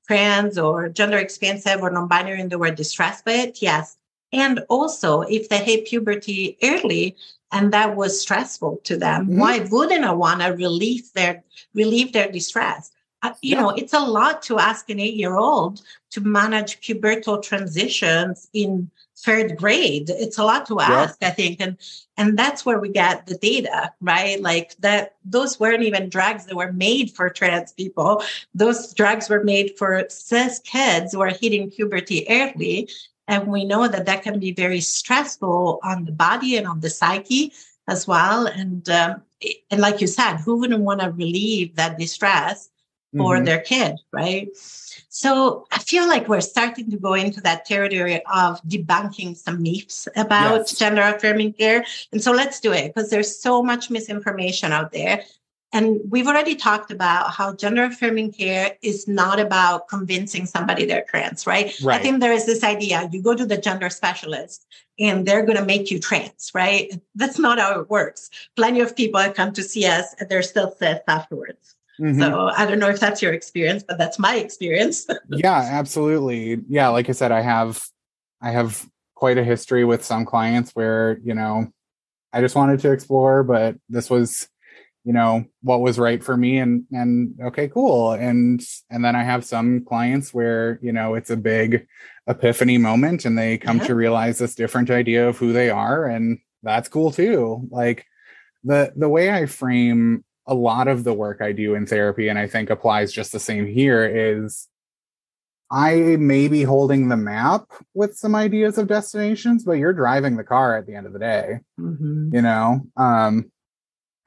[0.08, 3.96] trans or gender expansive or non-binary and they were distressed by it yes
[4.34, 7.16] and also if they hit puberty early
[7.52, 9.40] and that was stressful to them mm-hmm.
[9.40, 12.92] why wouldn't i want to relieve their relieve their distress
[13.24, 13.62] uh, you yeah.
[13.62, 18.90] know it's a lot to ask an eight year old to manage pubertal transitions in
[19.18, 21.28] third grade it's a lot to ask yeah.
[21.28, 21.78] i think and
[22.18, 26.56] and that's where we get the data right like that those weren't even drugs that
[26.56, 28.24] were made for trans people
[28.56, 32.90] those drugs were made for cis kids who are hitting puberty early
[33.28, 36.90] and we know that that can be very stressful on the body and on the
[36.90, 37.54] psyche
[37.88, 39.22] as well and um,
[39.70, 42.70] and like you said who wouldn't want to relieve that distress
[43.18, 43.46] for mm-hmm.
[43.46, 44.50] their kid, right?
[45.10, 50.08] So I feel like we're starting to go into that territory of debunking some myths
[50.16, 50.78] about yes.
[50.78, 51.84] gender affirming care.
[52.12, 55.24] And so let's do it because there's so much misinformation out there.
[55.74, 61.06] And we've already talked about how gender affirming care is not about convincing somebody they're
[61.08, 61.74] trans, right?
[61.82, 62.00] right?
[62.00, 64.66] I think there is this idea you go to the gender specialist
[65.00, 66.92] and they're going to make you trans, right?
[67.16, 68.30] That's not how it works.
[68.56, 71.76] Plenty of people have come to see us and they're still cis afterwards.
[72.00, 72.20] Mm-hmm.
[72.20, 75.08] So I don't know if that's your experience, but that's my experience.
[75.30, 76.60] yeah, absolutely.
[76.68, 77.82] Yeah, like I said, I have
[78.42, 81.72] I have quite a history with some clients where, you know,
[82.34, 84.50] I just wanted to explore, but this was,
[85.04, 88.12] you know, what was right for me and and okay, cool.
[88.12, 91.88] And and then I have some clients where, you know, it's a big
[92.28, 93.88] epiphany moment and they come yeah.
[93.88, 97.68] to realize this different idea of who they are and that's cool too.
[97.72, 98.06] Like
[98.64, 102.38] the the way I frame a lot of the work I do in therapy, and
[102.38, 104.68] I think applies just the same here, is
[105.72, 110.44] I may be holding the map with some ideas of destinations, but you're driving the
[110.44, 112.36] car at the end of the day, mm-hmm.
[112.36, 112.82] you know?
[112.98, 113.52] Um,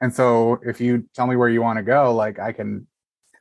[0.01, 2.87] and so if you tell me where you want to go, like I can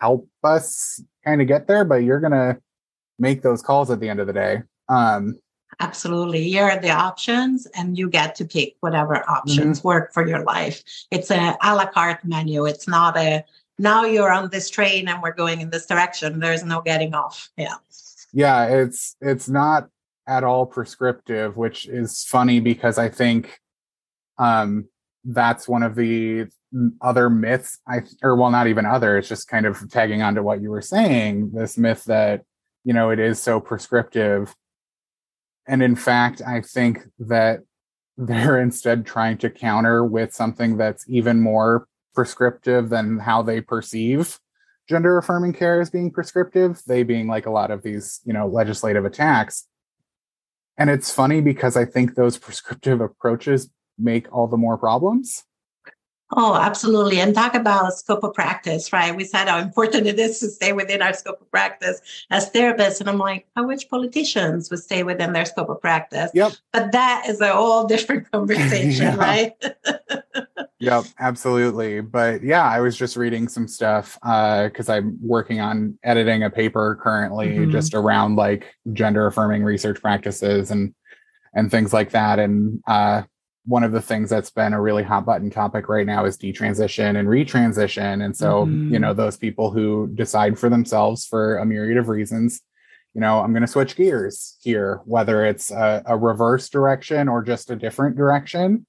[0.00, 2.58] help us kind of get there, but you're going to
[3.18, 4.62] make those calls at the end of the day.
[4.88, 5.38] Um,
[5.80, 6.44] Absolutely.
[6.44, 9.88] Here are the options, and you get to pick whatever options mm-hmm.
[9.88, 10.84] work for your life.
[11.10, 12.66] It's a a la carte menu.
[12.66, 13.44] It's not a
[13.78, 16.38] now you're on this train and we're going in this direction.
[16.38, 17.50] There's no getting off.
[17.56, 17.74] Yeah.
[18.32, 19.88] Yeah, it's it's not
[20.26, 23.60] at all prescriptive, which is funny because I think
[24.38, 24.88] um
[25.24, 26.46] that's one of the
[27.00, 30.42] other myths I or well not even other, it's just kind of tagging on to
[30.42, 32.42] what you were saying, this myth that
[32.84, 34.54] you know it is so prescriptive
[35.66, 37.60] and in fact, I think that
[38.16, 44.38] they're instead trying to counter with something that's even more prescriptive than how they perceive
[44.88, 48.46] gender affirming care as being prescriptive, they being like a lot of these, you know,
[48.46, 49.66] legislative attacks.
[50.76, 55.44] And it's funny because I think those prescriptive approaches make all the more problems.
[56.36, 57.20] Oh, absolutely.
[57.20, 59.14] And talk about scope of practice, right?
[59.14, 63.00] We said how important it is to stay within our scope of practice as therapists.
[63.00, 66.30] And I'm like, I wish politicians would stay within their scope of practice.
[66.34, 66.54] Yep.
[66.72, 69.52] But that is a whole different conversation, right?
[70.80, 72.00] yep, absolutely.
[72.00, 76.50] But yeah, I was just reading some stuff because uh, I'm working on editing a
[76.50, 77.70] paper currently mm-hmm.
[77.70, 80.94] just around like gender affirming research practices and
[81.54, 82.40] and things like that.
[82.40, 83.22] And uh,
[83.66, 87.18] one of the things that's been a really hot button topic right now is detransition
[87.18, 88.22] and retransition.
[88.24, 88.92] And so, mm-hmm.
[88.92, 92.60] you know, those people who decide for themselves for a myriad of reasons,
[93.14, 97.42] you know, I'm going to switch gears here, whether it's a, a, reverse direction or
[97.42, 98.86] just a different direction.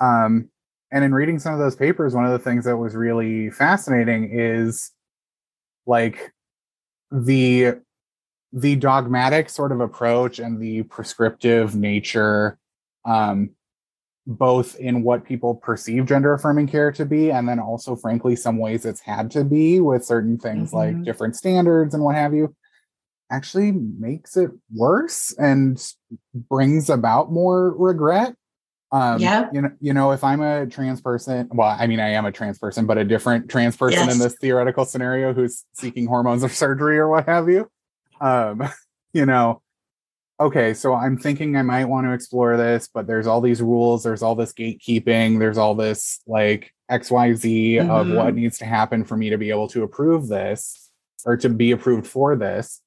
[0.00, 0.48] Um,
[0.90, 4.30] and in reading some of those papers, one of the things that was really fascinating
[4.32, 4.92] is
[5.84, 6.32] like
[7.10, 7.74] the
[8.52, 12.56] the dogmatic sort of approach and the prescriptive nature
[13.04, 13.50] um,
[14.26, 18.58] both in what people perceive gender affirming care to be and then also frankly some
[18.58, 20.76] ways it's had to be with certain things mm-hmm.
[20.76, 22.54] like different standards and what have you
[23.30, 25.92] actually makes it worse and
[26.34, 28.34] brings about more regret
[28.92, 32.08] um yeah you know you know if i'm a trans person well i mean i
[32.08, 34.12] am a trans person but a different trans person yes.
[34.12, 37.68] in this theoretical scenario who's seeking hormones or surgery or what have you
[38.20, 38.62] um
[39.12, 39.60] you know
[40.38, 44.02] okay, so I'm thinking I might want to explore this, but there's all these rules,
[44.02, 47.90] there's all this gatekeeping, there's all this like XYZ mm-hmm.
[47.90, 48.36] of what mm-hmm.
[48.36, 50.90] needs to happen for me to be able to approve this
[51.24, 52.80] or to be approved for this.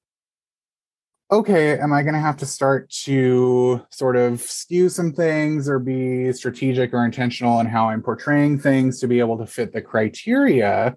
[1.31, 5.77] Okay, am I going to have to start to sort of skew some things or
[5.77, 9.81] be strategic or intentional in how I'm portraying things to be able to fit the
[9.81, 10.95] criteria?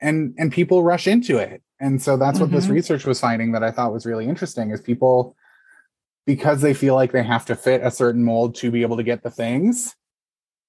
[0.00, 2.70] And and people rush into it and so that's what this Mhm.
[2.70, 5.36] research was finding that i thought was really interesting is people
[6.26, 9.02] because they feel like they have to fit a certain mold to be able to
[9.02, 9.94] get the things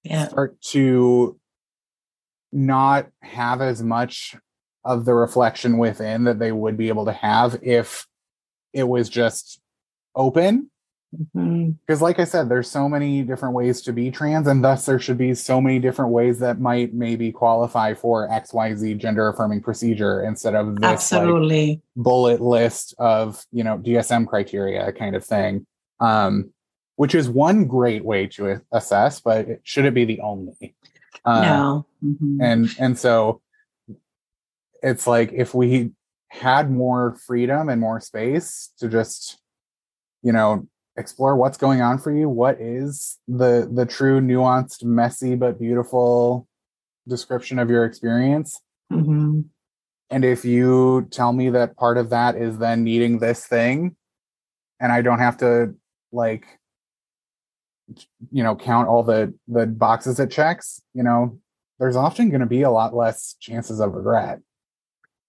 [0.03, 0.27] Yeah.
[0.27, 1.39] start to
[2.51, 4.35] not have as much
[4.85, 8.07] of the reflection within that they would be able to have if
[8.73, 9.59] it was just
[10.15, 10.69] open
[11.15, 11.77] Mhm.
[11.85, 14.99] because like i said there's so many different ways to be trans and thus there
[14.99, 20.21] should be so many different ways that might maybe qualify for xyz gender affirming procedure
[20.23, 21.81] instead of this like, Absolutely.
[21.95, 25.65] bullet list of you know dsm criteria kind of thing
[26.01, 26.51] um
[26.97, 30.75] which is one great way to assess but it, should it be the only
[31.23, 31.85] uh, no.
[32.03, 32.37] Mhm.
[32.41, 33.41] and and so
[34.83, 35.91] it's like if we
[36.27, 39.39] had more freedom and more space to just
[40.21, 40.67] you know
[40.97, 42.27] explore what's going on for you.
[42.27, 46.47] What is the the true nuanced messy but beautiful
[47.07, 48.59] description of your experience?
[48.91, 49.45] Mhm.
[50.09, 53.97] and if you tell me that part of that is then needing this thing
[54.79, 55.75] and i don't have to
[56.13, 56.45] like
[58.31, 61.37] you know count all the the boxes it checks you know
[61.79, 64.39] there's often going to be a lot less chances of regret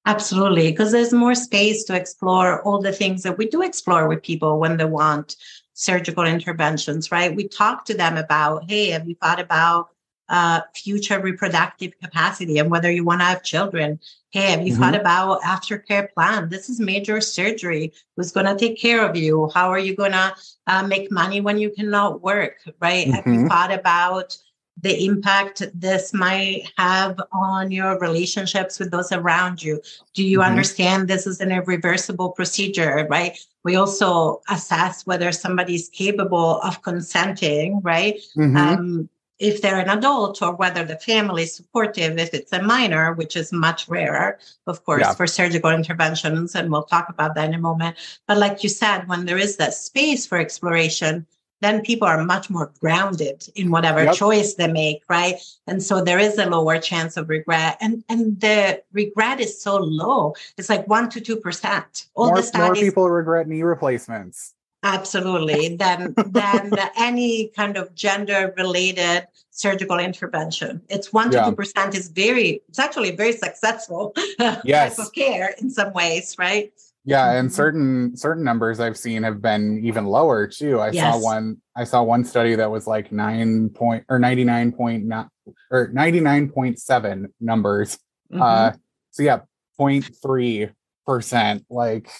[0.08, 4.22] Absolutely, because there's more space to explore all the things that we do explore with
[4.22, 5.36] people when they want
[5.74, 7.36] surgical interventions, right?
[7.36, 9.90] We talk to them about, hey, have you thought about
[10.30, 14.00] uh, future reproductive capacity and whether you want to have children?
[14.30, 16.48] Hey, have you thought about aftercare plan?
[16.48, 17.92] This is major surgery.
[18.16, 19.50] Who's going to take care of you?
[19.54, 20.34] How are you going to
[20.66, 23.08] uh, make money when you cannot work, right?
[23.08, 23.48] Have you Mhm.
[23.48, 24.38] thought about
[24.80, 29.80] the impact this might have on your relationships with those around you.
[30.14, 30.46] Do you Mhm.
[30.46, 33.38] understand this is an irreversible procedure, right?
[33.64, 38.20] We also assess whether somebody's capable of consenting, right?
[38.36, 38.56] Mhm.
[38.56, 39.08] Um,
[39.38, 43.36] if they're an adult or whether the family is supportive, if it's a minor, which
[43.36, 45.14] is much rarer, of course, Yeah.
[45.14, 46.56] for surgical interventions.
[46.56, 47.96] And we'll talk about that in a moment.
[48.26, 51.26] But like you said, when there is that space for exploration,
[51.60, 54.14] then people are much more grounded in whatever Yep.
[54.14, 55.36] choice they make, right?
[55.66, 57.76] And so there is a lower chance of regret.
[57.80, 60.34] And and the regret is so low.
[60.56, 62.06] It's like one to two percent.
[62.14, 64.54] All more, the more studies people regret knee replacements
[64.84, 70.80] absolutely than than any kind of gender related surgical intervention.
[70.88, 71.44] It's one to Yeah.
[71.46, 74.14] two percent is very it's actually very successful
[74.64, 74.96] Yes.
[74.96, 76.72] type of care in some ways, right?
[77.08, 77.52] Yeah, and Mhm.
[77.52, 80.78] certain certain numbers I've seen have been even lower too.
[80.80, 84.72] I saw one I saw one study that was like nine point or ninety nine
[84.72, 85.28] point nine
[85.70, 87.98] or ninety nine point seven numbers.
[88.30, 88.42] Mhm.
[88.42, 88.72] Uh
[89.10, 89.40] so yeah,
[89.80, 90.70] 0.3
[91.06, 91.64] percent.
[91.70, 92.10] Like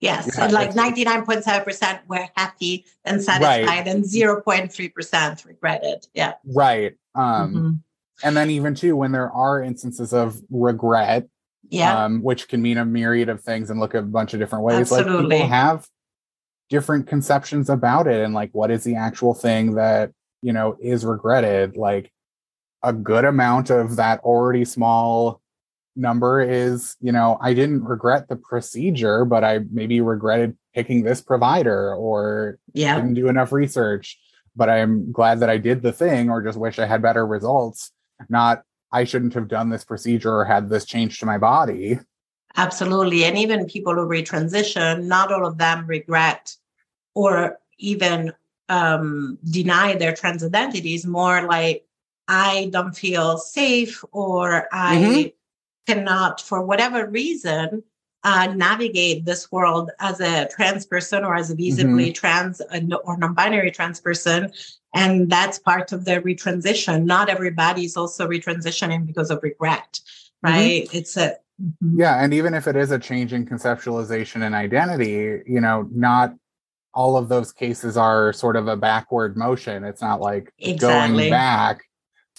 [0.00, 6.06] Yes, Yeah, and like 99.7% were happy and satisfied, and 0.3% regretted.
[6.14, 6.32] Yeah.
[6.46, 6.94] right.
[7.14, 7.80] Um Mhm.
[8.24, 11.28] and then even too, when there are instances of regret,
[11.70, 12.04] Yeah.
[12.04, 14.90] um, which can mean a myriad of things and look a bunch of different ways.
[14.90, 15.36] Like Absolutely.
[15.36, 15.86] people have
[16.68, 20.12] different conceptions about it and like what is the actual thing that
[20.42, 21.76] you know is regretted.
[21.76, 22.12] Like
[22.82, 25.40] a good amount of that already small
[25.96, 31.20] number is, you know, I didn't regret the procedure, but I maybe regretted picking this
[31.20, 32.96] provider or yeah.
[32.96, 34.18] didn't do enough research,
[34.56, 37.92] but I'm glad that I did the thing or just wish I had better results.
[38.28, 38.62] Not
[38.92, 41.98] I shouldn't have done this procedure or had this change to my body.
[42.56, 43.24] Absolutely.
[43.24, 46.56] And even people who retransition, not all of them regret
[47.14, 48.32] or even
[48.68, 51.84] um, deny their trans identities, more like
[52.28, 55.32] I don't feel safe or I Mhm.
[55.86, 57.82] cannot, for whatever reason,
[58.24, 63.16] uh, navigate this world as a trans person or as a visibly trans uh, or
[63.16, 64.52] non-binary trans person.
[64.94, 67.04] And that's part of the retransition.
[67.04, 70.00] Not everybody is also retransitioning because of regret,
[70.42, 70.88] right?
[70.92, 71.98] It's a Mhm.
[71.98, 72.22] Yeah.
[72.22, 76.34] And even if it is a change in conceptualization and identity, you know, not
[76.94, 79.84] all of those cases are sort of a backward motion.
[79.84, 81.16] It's not like Exactly.
[81.18, 81.82] going back.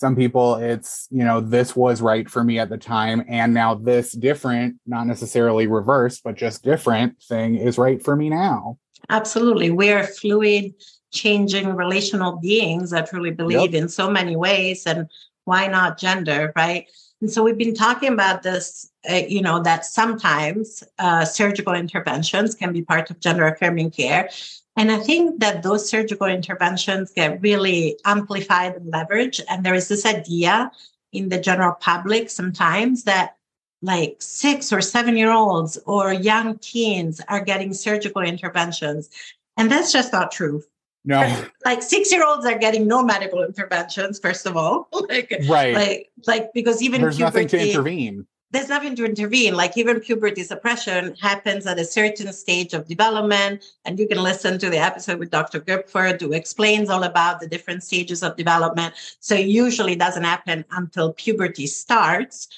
[0.01, 3.23] Some people, it's, you know, this was right for me at the time.
[3.27, 8.27] And now this different, not necessarily reversed, but just different thing is right for me
[8.27, 8.79] now.
[9.11, 9.69] Absolutely.
[9.69, 10.73] We're fluid,
[11.11, 14.87] changing relational beings that truly believe in so many ways.
[14.87, 15.07] And
[15.43, 16.87] why not gender, right?
[17.21, 22.55] And so we've been talking about this, uh, you know, that sometimes uh, surgical interventions
[22.55, 24.31] can be part of gender affirming care.
[24.77, 29.41] And I think that those surgical interventions get really amplified and leveraged.
[29.49, 30.71] And there is this idea
[31.11, 33.35] in the general public sometimes that
[33.81, 39.09] like six or seven year olds or young teens are getting surgical interventions.
[39.57, 40.63] And that's just not true.
[41.03, 41.45] No.
[41.65, 44.87] Like six year olds are getting no medical interventions, first of all.
[45.09, 45.73] like, right.
[45.73, 48.25] like, like, because even There's nothing to intervene.
[48.51, 49.55] There's nothing to intervene.
[49.55, 53.63] Like even puberty suppression happens at a certain stage of development.
[53.85, 55.61] And you can listen to the episode with Dr.
[55.61, 58.93] Goepferd who explains all about the different stages of development.
[59.21, 62.49] So it usually doesn't happen until puberty starts.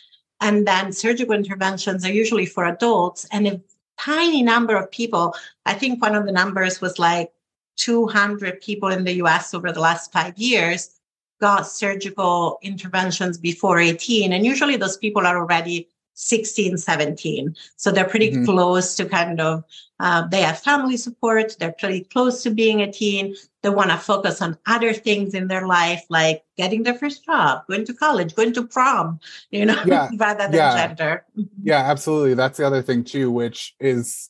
[0.41, 3.28] And then surgical interventions are usually for adults.
[3.32, 3.62] And a
[4.00, 5.36] tiny number of people,
[5.68, 7.32] I think one of the numbers was like
[7.78, 11.00] 200 people in the US over the last five years
[11.44, 14.32] got surgical interventions before 18.
[14.32, 17.54] And usually those people are already 16, 17.
[17.76, 18.46] So they're pretty mm-hmm.
[18.46, 19.66] close to kind of,
[20.00, 21.58] uh, they have family support.
[21.60, 23.36] They're pretty close to being a teen.
[23.62, 27.68] They want to focus on other things in their life, like getting their first job,
[27.68, 29.20] going to college, going to prom,
[29.52, 30.12] you know, yeah.
[30.18, 30.88] rather than yeah.
[30.88, 31.26] gender.
[31.38, 31.68] Mm-hmm.
[31.68, 32.36] Yeah, absolutely.
[32.36, 34.30] That's the other thing too, which is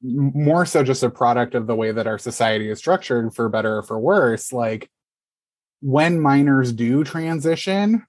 [0.00, 3.76] more so just a product of the way that our society is structured for better
[3.76, 4.50] or for worse.
[4.50, 4.88] Like
[5.82, 8.06] when minors do transition,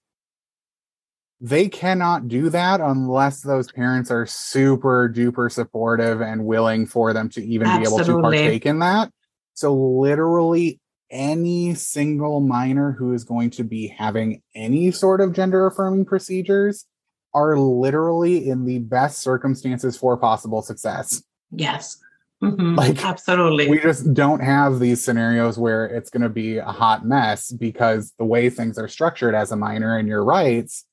[1.42, 7.28] they cannot do that unless those parents are super duper supportive and willing for them
[7.30, 7.98] to even Absolutely.
[7.98, 9.12] be able to partake in that.
[9.56, 15.68] So, literally, any single minor who is going to be having any sort of gender
[15.68, 16.86] affirming procedures
[17.34, 21.24] are literally in the best circumstances for possible success.
[21.52, 22.03] Yes.
[22.44, 22.76] Mm-hmm.
[22.76, 23.70] Like, absolutely.
[23.70, 28.14] We just don't have these scenarios where it's going to be a hot mess because
[28.18, 30.86] the way things are structured as a minor and your rights,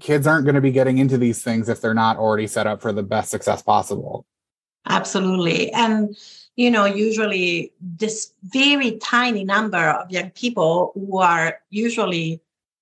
[0.00, 2.82] kids aren't going to be getting into these things if they're not already set up
[2.82, 4.26] for the best success possible.
[4.88, 5.72] Absolutely.
[5.72, 6.16] And,
[6.56, 12.40] you know, usually this very tiny number of young people who are usually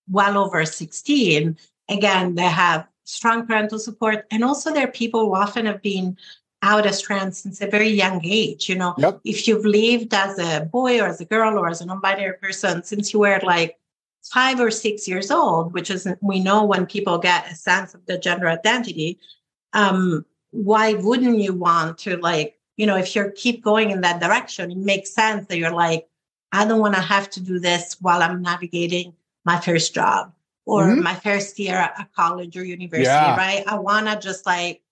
[0.09, 1.59] well over 16,
[1.91, 4.25] again, they have strong parental support.
[4.31, 6.17] And also, there are people who often have been
[6.63, 8.69] out as trans since a very young age.
[8.69, 9.21] You know, yep.
[9.25, 12.83] if you've lived as a boy or as a girl or as a non-binary person
[12.83, 13.79] since you were like
[14.23, 18.05] five or six years old, which is we know when people get a sense of
[18.07, 19.19] the gender identity,
[19.73, 24.21] um, why wouldn't you want to like, you know, if you keep going in that
[24.21, 26.09] direction, it makes sense that you're like,
[26.53, 30.33] I don't want to have to do this while I'm navigating my first job
[30.67, 31.03] or mm-hmm.
[31.03, 33.37] my first year at college or university, yeah.
[33.37, 33.65] right?
[33.67, 34.83] I want to just like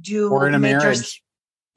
[0.00, 1.22] do or in a major, marriage.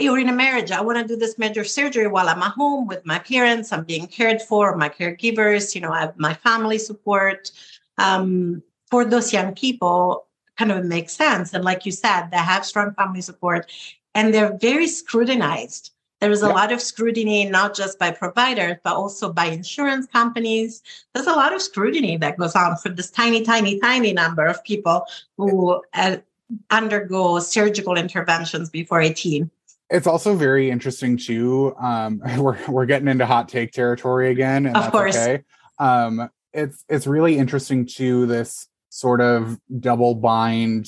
[0.02, 0.72] or in a marriage.
[0.72, 3.72] I want to do this major surgery while i'm at home with my parents.
[3.72, 7.52] I'm being cared for my caregivers you know i have my family support.
[7.98, 11.54] Um, for those young people kind of makes sense.
[11.54, 13.72] And like you said they have strong family support
[14.14, 15.92] and they're very scrutinized.
[16.22, 20.84] There is a lot of scrutiny not just by providers but also by insurance companies.
[21.14, 24.64] There's a lot of scrutiny that goes on for this tiny tiny tiny number of
[24.64, 25.06] people
[25.38, 26.18] who uh,
[26.70, 29.50] undergo surgical interventions before 18.
[29.90, 31.76] It's also very interesting too.
[31.80, 35.16] Um, we're we're getting into hot take territory again, and of course.
[35.16, 35.44] Okay.
[35.80, 40.88] Um, it's it's really interesting to this sort of double bind,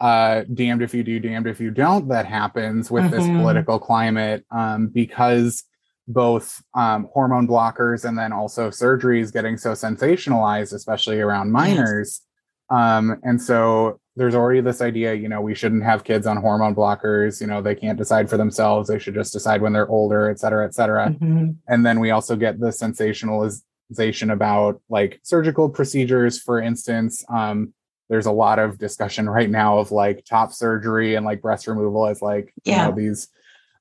[0.00, 3.16] uh, damned if you do, damned if you don't that happens with mm-hmm.
[3.16, 5.64] this political climate, um, because
[6.08, 12.22] both um, hormone blockers and then also surgeries getting so sensationalized, especially around minors.
[12.70, 12.78] Yes.
[12.78, 16.74] Um, and so there's already this idea, you know, we shouldn't have kids on hormone
[16.74, 17.40] blockers.
[17.40, 18.88] You know, they can't decide for themselves.
[18.88, 21.10] They should just decide when they're older, et cetera, et cetera.
[21.10, 21.50] Mm-hmm.
[21.68, 27.24] And then we also get the sensationalization about like surgical procedures, for instance.
[27.28, 27.74] Um,
[28.08, 32.06] there's a lot of discussion right now of like top surgery and like breast removal
[32.06, 32.84] as like, yeah.
[32.84, 33.28] you know, these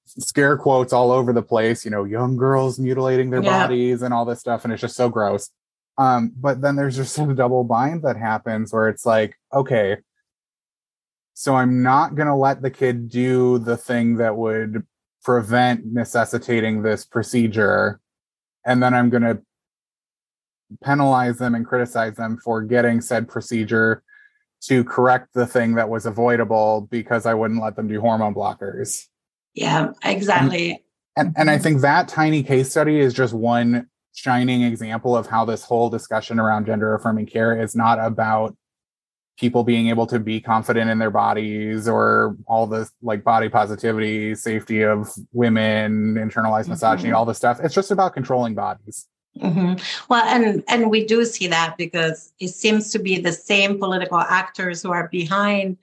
[0.05, 3.61] scare quotes all over the place, you know, young girls mutilating their yeah.
[3.63, 4.63] bodies and all this stuff.
[4.63, 5.49] And it's just so gross.
[5.97, 9.97] Um, but then there's just a double bind that happens where it's like, okay,
[11.35, 14.83] so I'm not going to let the kid do the thing that would
[15.21, 17.99] prevent necessitating this procedure.
[18.65, 19.41] And then I'm going to
[20.81, 24.01] penalize them and criticize them for getting said procedure
[24.61, 29.03] to correct the thing that was avoidable because I wouldn't let them do hormone blockers.
[29.53, 30.83] Yeah, exactly.
[31.17, 35.27] And, and, and I think that tiny case study is just one shining example of
[35.27, 38.55] how this whole discussion around gender affirming care is not about
[39.37, 44.33] people being able to be confident in their bodies or all the like body positivity,
[44.35, 46.71] safety of women, internalized mm-hmm.
[46.71, 47.59] misogyny, all this stuff.
[47.61, 49.07] It's just about controlling bodies.
[49.39, 49.73] Mm-hmm.
[50.09, 54.19] Well, and and we do see that because it seems to be the same political
[54.19, 55.77] actors who are behind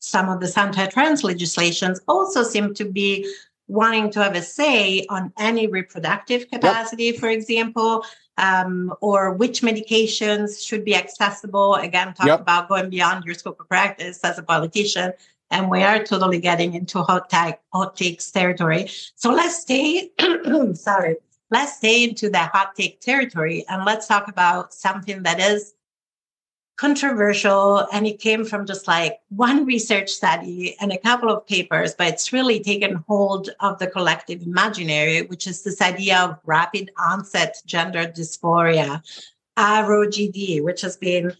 [0.00, 3.28] some of the anti-trans legislations also seem to be
[3.68, 7.16] wanting to have a say on any reproductive capacity, yep.
[7.16, 8.04] for example,
[8.38, 11.74] um, or which medications should be accessible.
[11.74, 12.40] Again, talk yep.
[12.40, 15.12] about going beyond your scope of practice as a politician.
[15.50, 18.88] And we are totally getting into hot, tag, hot takes territory.
[19.14, 20.10] So let's stay,
[20.74, 21.16] sorry,
[21.50, 25.74] let's stay into the hot take territory and let's talk about something that is
[26.76, 31.94] controversial and it came from just like one research study and a couple of papers,
[31.94, 36.90] but it's really taken hold of the collective imaginary, which is this idea of rapid
[36.98, 39.02] onset gender dysphoria,
[39.56, 41.32] ROGD, which has been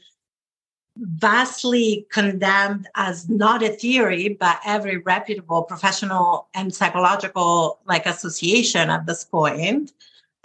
[0.96, 9.04] vastly condemned as not a theory, by every reputable professional and psychological like association at
[9.04, 9.92] this point.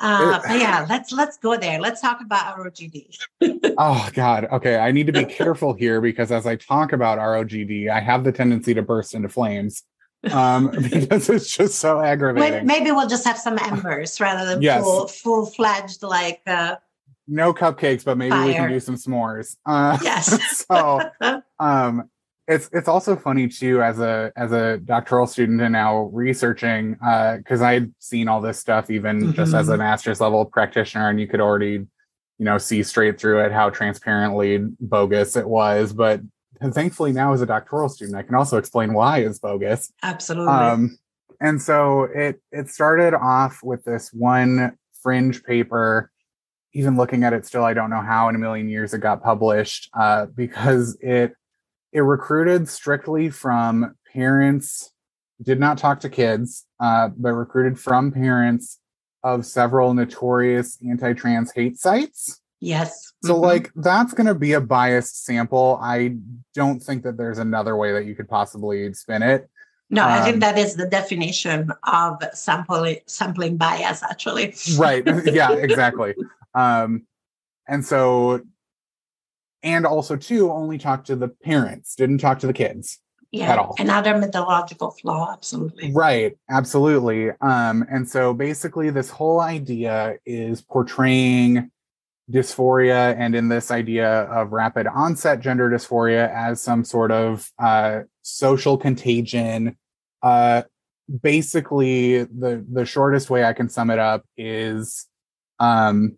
[0.02, 1.80] Uh, but yeah, let's let's go there.
[1.80, 3.18] Let's talk about ROGD.
[3.78, 4.46] oh God.
[4.52, 8.24] Okay, I need to be careful here because as I talk about ROGD, I have
[8.24, 9.84] the tendency to burst into flames
[10.32, 12.66] um, because it's just so aggravating.
[12.66, 14.84] Maybe we'll just have some embers rather than Yes.
[14.84, 16.42] full full fledged like.
[16.48, 16.78] Uh,
[17.28, 19.56] no cupcakes, but maybe we can do some s'mores.
[19.66, 20.66] Uh, yes.
[20.72, 21.00] so
[21.60, 22.10] um
[22.52, 27.38] it's it's also funny too as a as a doctoral student and now researching uh
[27.38, 31.28] because i'd seen all this stuff even just as a master's level practitioner and you
[31.28, 36.20] could already you know see straight through it how transparently bogus it was but
[36.72, 40.54] thankfully now as a doctoral student i can also explain why it's bogus Absolutely.
[40.54, 40.98] um,
[41.40, 46.12] and so it it started off with this one fringe paper.
[46.74, 49.22] Even looking at it still, I don't know how in a million years it got
[49.22, 51.34] published uh, because it
[51.92, 54.92] it recruited strictly from parents,
[55.42, 58.80] did not talk to kids, uh, but recruited from parents
[59.24, 62.42] of several notorious anti-trans hate sites.
[62.64, 63.12] yes.
[63.24, 63.42] So, Mhm.
[63.42, 65.80] like, that's going to be a biased sample.
[65.82, 66.18] I
[66.54, 69.50] don't think that there's another way that you could possibly spin it.
[69.90, 74.02] No, I um, think that is the definition of sampling sampling bias.
[74.04, 74.56] Actually.
[74.78, 76.16] right yeah exactly
[76.54, 77.06] um
[77.68, 78.42] and so
[79.64, 83.00] and also too only talked to the parents didn't talk to the kids
[83.32, 83.52] Yeah.
[83.54, 83.76] at all.
[83.80, 85.32] Another methodological flaw.
[85.34, 85.92] Absolutely.
[85.94, 91.72] right absolutely um and so basically this whole idea is portraying
[92.32, 98.02] dysphoria and in this idea of rapid onset gender dysphoria as some sort of uh
[98.22, 99.76] social contagion
[100.24, 100.62] uh
[101.22, 105.08] basically the the shortest way i can sum it up is
[105.60, 106.18] um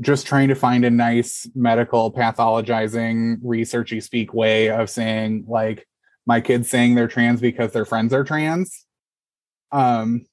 [0.00, 5.86] just trying to find a nice medical pathologizing researchy speak way of saying like
[6.26, 8.86] my kids saying they're trans because their friends are trans.
[9.72, 10.26] Um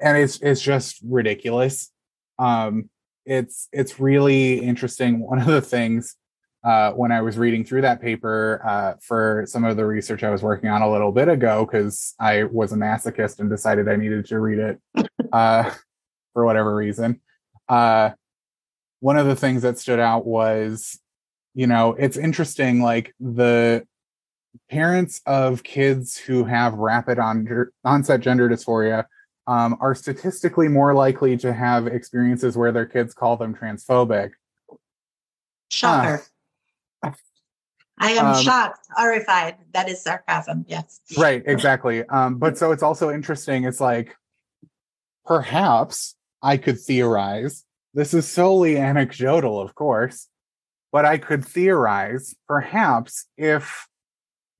[0.00, 1.90] and it's it's just ridiculous.
[2.38, 2.90] Um
[3.24, 5.20] it's it's really interesting.
[5.20, 6.16] One of the things
[6.64, 10.30] uh when i was reading through that paper uh for some of the research i
[10.30, 13.96] was working on a little bit ago because i was a masochist and decided i
[13.96, 14.80] needed to read it
[15.32, 15.68] uh
[16.32, 17.20] for whatever reason
[17.68, 18.10] uh
[19.02, 21.00] one of the things that stood out was
[21.54, 23.84] you know it's interesting like the
[24.70, 29.04] parents of kids who have rapid on- onset gender dysphoria
[29.48, 34.30] um, are statistically more likely to have experiences where their kids call them transphobic.
[35.70, 36.22] Shocker.
[37.98, 39.56] I am Um, shocked, horrified.
[39.72, 40.64] That is sarcasm.
[40.68, 41.00] Yes.
[41.16, 42.04] Right, exactly.
[42.06, 43.64] Um, but so it's also interesting.
[43.64, 44.16] It's like
[45.24, 47.64] perhaps I could theorize.
[47.94, 50.28] This is solely anecdotal, of course,
[50.90, 53.86] but I could theorize perhaps if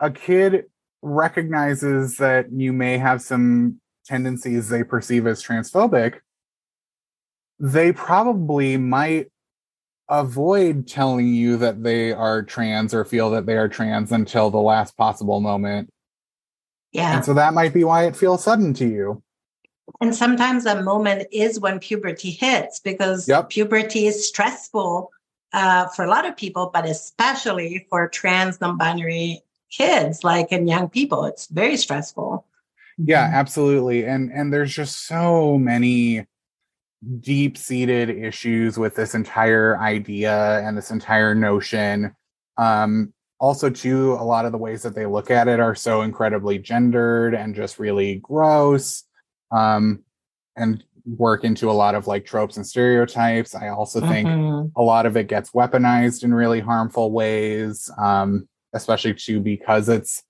[0.01, 0.65] a kid
[1.01, 6.21] recognizes that you may have some tendencies they perceive as transphobic,
[7.59, 9.29] they probably might
[10.09, 14.59] avoid telling you that they are trans or feel that they are trans until the
[14.59, 15.89] last possible moment.
[16.93, 17.17] Yeah.
[17.17, 19.23] And so that might be why it feels sudden to you.
[20.01, 23.51] And sometimes that moment is when puberty hits because Yep.
[23.51, 25.11] puberty is stressful
[25.53, 30.69] uh, for a lot of people, but especially for trans non binary kids, like and
[30.69, 31.25] young people.
[31.25, 32.47] It's very stressful.
[32.99, 34.05] Yeah, absolutely.
[34.07, 36.27] And and there's just so many
[37.21, 42.15] deep-seated issues with this entire idea and this entire notion.
[42.57, 46.03] Um also too a lot of the ways that they look at it are so
[46.03, 49.05] incredibly gendered and just really gross.
[49.53, 50.03] Um
[50.57, 50.83] and
[51.17, 53.55] work into a lot of like tropes and stereotypes.
[53.55, 54.71] I also think Mhm.
[54.77, 60.23] a lot of it gets weaponized in really harmful ways um, especially too because it's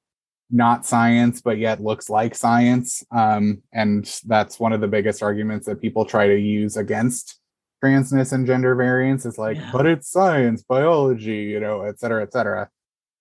[0.51, 5.66] not science but yet looks like science um, and that's one of the biggest arguments
[5.66, 7.39] that people try to use against
[7.85, 9.70] transness and gender variance is like Yeah.
[9.73, 12.68] but it's science biology you know et cetera et cetera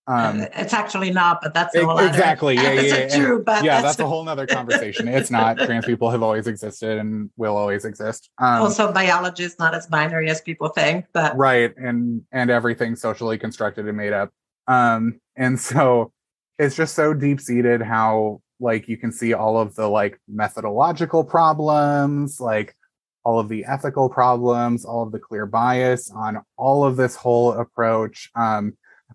[0.08, 2.56] um, it's actually not, but that's e- whole other exactly.
[2.56, 3.38] Yeah yeah, yeah.
[3.46, 5.08] but yeah that's a whole nother conversation.
[5.08, 5.58] It's not.
[5.58, 8.30] Trans people have always existed and will always exist.
[8.38, 11.06] Um, also biology is not as binary as people think.
[11.14, 14.32] But right and and everything socially constructed and made up.
[14.68, 16.12] Um and so
[16.58, 21.24] it's just so deep seated how like you can see all of the like methodological
[21.24, 22.76] problems like
[23.24, 27.54] all of the ethical problems all of the clear bias on all of this whole
[27.54, 28.32] approach.
[28.36, 28.74] Um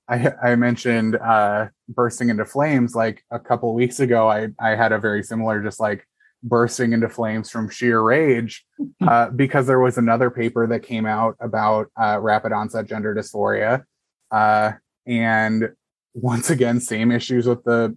[0.08, 4.28] I, I mentioned uh, bursting into flames like a couple weeks ago.
[4.28, 6.06] I, I had a very similar, just like
[6.42, 8.64] bursting into flames from sheer rage
[9.06, 13.84] uh, because there was another paper that came out about uh, rapid onset gender dysphoria.
[14.30, 14.72] Uh,
[15.06, 15.70] and
[16.14, 17.96] once again, same issues with the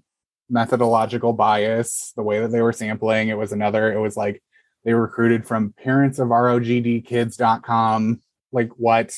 [0.50, 3.30] methodological bias, the way that they were sampling.
[3.30, 4.42] It was another, it was like
[4.84, 8.22] they recruited from parents of ROGDkids.com.
[8.52, 9.16] Like what?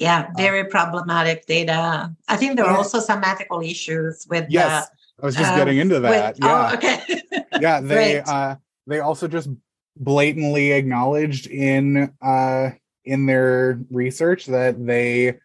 [0.00, 2.14] Yeah, very problematic data.
[2.28, 4.86] I think there are also some ethical issues with yes.
[4.86, 6.36] Uh, I was just um, getting into that.
[6.36, 6.70] With, yeah.
[6.70, 7.22] Oh, okay.
[7.60, 9.48] yeah, they uh they also just
[9.96, 12.70] blatantly acknowledged in uh
[13.04, 15.38] in their research that they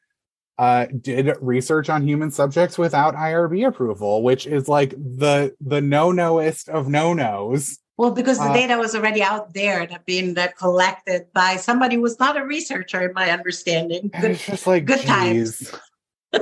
[0.60, 6.70] uh did research on human subjects without IRB approval, which is like the the no-noest
[6.70, 7.80] of no-nos.
[7.98, 11.58] Well, because the Uh, data was already out there and had been uh, collected by
[11.58, 14.10] somebody who was not a researcher, in my understanding.
[14.20, 15.72] Good, it's just like good times.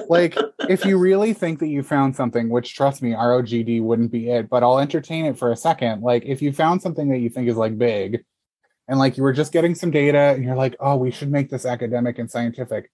[0.07, 0.37] like
[0.69, 4.49] if you really think that you found something which trust me rogd wouldn't be it
[4.49, 6.01] but i'll entertain it for a second.
[6.01, 8.23] Like if you found something that you think is like big
[8.87, 11.49] and like you were just getting some data and you're like oh we should make
[11.49, 12.89] this academic and scientific.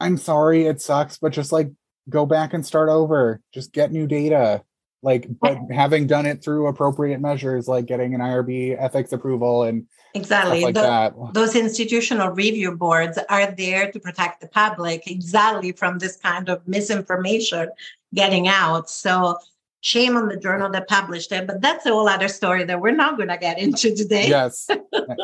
[0.00, 1.70] I'm sorry it sucks but just like
[2.08, 3.40] go back and start over.
[3.52, 4.62] Just get new data
[5.04, 9.86] like but having done it through appropriate measures like getting an irb ethics approval and
[10.14, 10.62] exactly.
[10.62, 15.98] like The- that those institutional review boards are there to protect the public exactly from
[15.98, 17.68] this kind of misinformation
[18.14, 18.88] getting out.
[18.88, 19.38] So
[19.80, 22.92] shame on the journal that published it, but that's a whole other story that we're
[22.94, 24.28] not going to get into today.
[24.28, 24.68] yes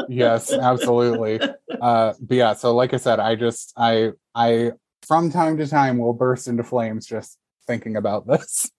[0.09, 1.41] yes absolutely
[1.81, 4.71] uh but yeah so like i said i just i i
[5.07, 8.71] from time to time will burst into flames just thinking about this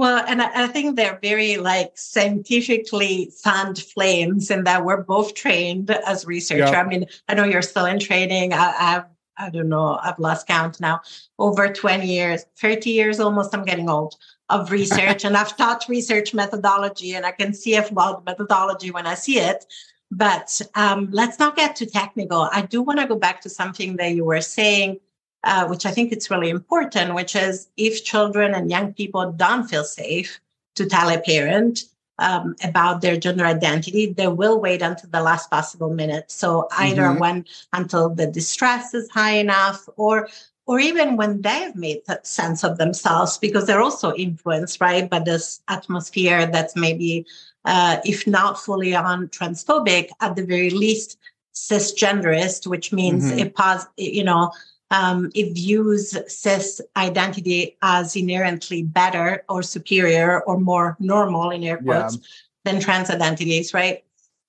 [0.00, 5.34] Well, and I, I think they're very like scientifically fanned flames in that we're both
[5.34, 6.72] trained as researcher.
[6.72, 6.80] Yeah.
[6.80, 8.54] I mean, I know you're still in training.
[8.54, 9.04] I, I've,
[9.36, 11.02] I don't know, I've lost count now,
[11.38, 14.16] over 20 years, 30 years almost, I'm getting old
[14.48, 15.24] of research.
[15.26, 19.38] and I've taught research methodology and I can see a flawed methodology when I see
[19.38, 19.66] it.
[20.10, 22.48] But um, let's not get too technical.
[22.50, 24.98] I do want to go back to something that you were saying
[25.44, 29.68] uh, which I think it's really important, which is if children and young people don't
[29.68, 30.40] feel safe
[30.76, 31.84] to tell a parent
[32.18, 36.30] um, about their gender identity, they will wait until the last possible minute.
[36.30, 37.18] So either Mhm.
[37.18, 40.28] when until the distress is high enough, or
[40.66, 45.60] or even when they've made sense of themselves, because they're also influenced, right, by this
[45.66, 47.26] atmosphere that's maybe,
[47.64, 51.18] uh, if not fully on transphobic, at the very least
[51.54, 53.38] cisgenderist, which means Mhm.
[53.40, 54.52] it pos- you know
[54.90, 61.80] um, it views cis identity as inherently better or superior or more normal in air
[61.82, 62.02] Yeah.
[62.02, 62.18] quotes
[62.64, 64.04] than trans identities, right?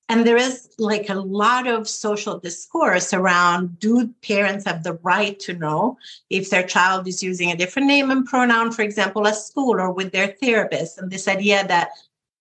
[0.10, 5.40] And there is like a lot of social discourse around do parents have the right
[5.40, 5.98] to know
[6.30, 9.94] if their child is using a different name and pronoun, for example, at school or
[9.94, 10.98] with their therapist?
[10.98, 11.92] And this idea that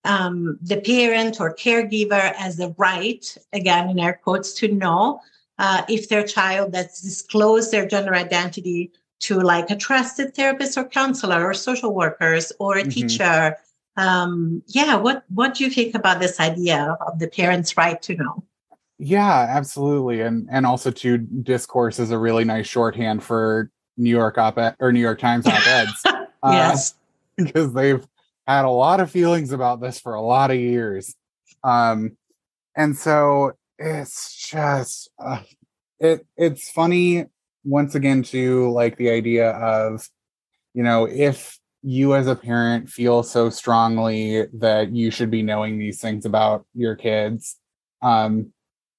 [0.05, 5.21] um, the parent or caregiver has the right, again, in air quotes, to know
[5.61, 8.91] uh, if their child that's disclosed their gender identity
[9.21, 12.93] to like a trusted therapist or counselor or social workers or a Mhm.
[12.93, 13.57] teacher.
[13.97, 18.15] Um, yeah, what what do you think about this idea of the parent's right to
[18.17, 18.43] know?
[19.03, 24.37] yeah absolutely and and also to discourse is a really nice shorthand for new york
[24.37, 26.95] op-ed or new york times op-eds uh, yes.
[27.37, 28.07] because they've
[28.47, 31.15] had a lot of feelings about this for a lot of years
[31.65, 32.15] um
[32.77, 35.41] and so it's just uh,
[35.99, 37.25] it it's funny
[37.65, 40.07] once again to like the idea of
[40.75, 45.79] you know if you as a parent feel so strongly that you should be knowing
[45.79, 47.57] these things about your kids
[48.03, 48.53] um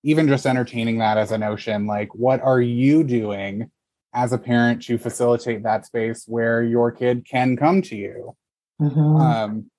[0.03, 3.69] even just entertaining that as a notion like what are you doing
[4.13, 8.35] as a parent to facilitate that space where your kid can come to you
[8.81, 9.21] Mhm.
[9.21, 9.71] um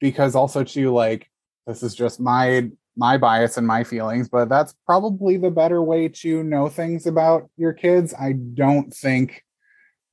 [0.00, 1.28] because also too like
[1.66, 6.08] this is just my my bias and my feelings but that's probably the better way
[6.08, 9.44] to know things about your kids i don't think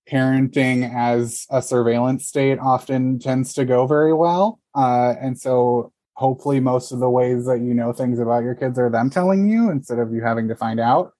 [0.09, 6.59] parenting as a surveillance state often tends to go very well uh and so hopefully
[6.59, 9.69] most of the ways that you know things about your kids are them telling you
[9.69, 11.11] instead of you having to find out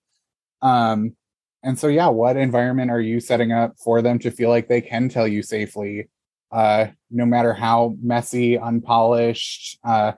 [0.62, 1.16] um
[1.62, 4.82] and so yeah what environment are you setting up for them to feel like they
[4.82, 6.08] can tell you safely
[6.52, 9.78] uh, no matter how messy, unpolished.
[9.84, 10.14] Uh,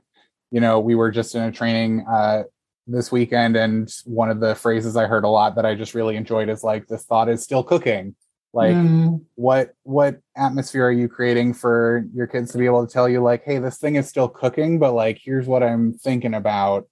[0.52, 2.44] you know, we were just in a training uh,
[2.88, 6.16] this weekend, and one of the phrases I heard a lot that I just really
[6.18, 8.16] enjoyed is like, "This thought is still cooking."
[8.54, 9.22] Like, Mm.
[9.36, 13.22] what what atmosphere are you creating for your kids to be able to tell you,
[13.22, 16.88] like, "Hey, this thing is still cooking, but like, here's what I'm thinking about."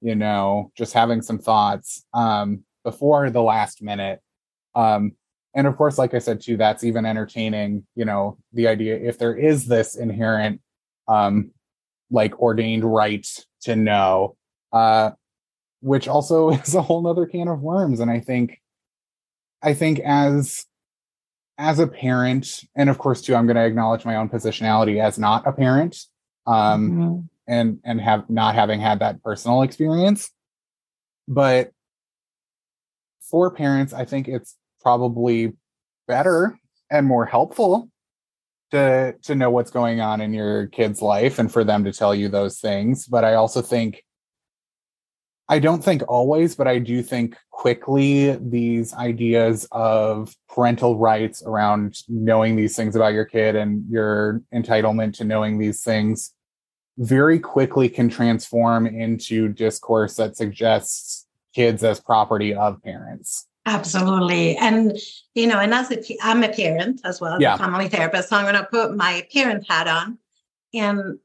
[0.00, 4.20] You know, just having some thoughts um, before the last minute.
[4.74, 5.12] Um,
[5.54, 9.18] and of course, like I said too, that's even entertaining, you know, the idea if
[9.18, 10.60] there is this inherent
[11.06, 11.52] um
[12.10, 13.26] like ordained right
[13.62, 14.36] to know,
[14.72, 15.10] uh,
[15.80, 18.00] which also is a whole nother can of worms.
[18.00, 18.60] And I think
[19.62, 20.66] I think as
[21.56, 25.46] as a parent, and of course too, I'm gonna acknowledge my own positionality as not
[25.46, 25.98] a parent.
[26.46, 27.20] Um Mm-hmm.
[27.46, 30.30] and and have not having had that personal experience
[31.28, 31.70] but
[33.30, 35.52] for parents i think it's probably
[36.06, 36.58] better
[36.90, 37.88] and more helpful
[38.74, 42.14] to to know what's going on in your kid's life and for them to tell
[42.14, 44.04] you those things but i also think
[45.48, 51.96] i don't think always but i do think quickly these ideas of parental rights around
[52.08, 56.34] knowing these things about your kid and your entitlement to knowing these things
[56.98, 63.46] very quickly can transform into discourse that suggests kids as property of parents.
[63.66, 64.56] Absolutely.
[64.56, 64.96] And,
[65.34, 67.54] you know, and as a, I'm a parent as well, Yeah.
[67.54, 68.28] a family therapist.
[68.28, 70.18] So I'm going to put my parent hat on.
[70.74, 71.18] And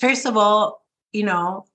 [0.00, 1.66] first of all, you know,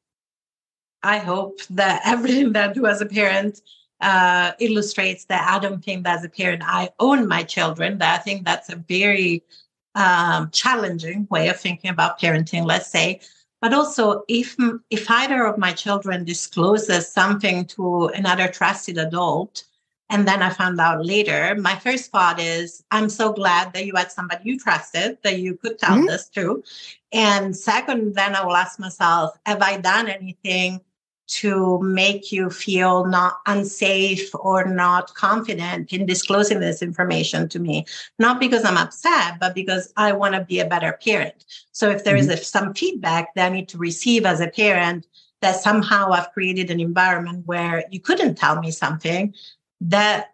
[1.03, 3.61] I hope that everything that I do as a parent
[4.01, 7.99] uh, illustrates that I don't think that as a parent I own my children.
[7.99, 9.43] That I think that's a very
[9.95, 13.21] um, challenging way of thinking about parenting, let's say.
[13.61, 14.57] But also, if
[14.89, 19.63] if either of my children discloses something to another trusted adult,
[20.09, 23.93] and then I found out later, my first thought is, I'm so glad that you
[23.95, 26.07] had somebody you trusted that you could tell Mhm.
[26.07, 26.63] this to.
[27.11, 30.81] And second, then I will ask myself, have I done anything
[31.25, 37.85] to make you feel not unsafe or not confident in disclosing this information to me?
[38.19, 41.45] Not because I'm upset, but because I want to be a better parent.
[41.71, 45.07] So if there is a, some feedback that I need to receive as a parent,
[45.41, 49.33] that somehow I've created an environment where you couldn't tell me something,
[49.83, 50.33] that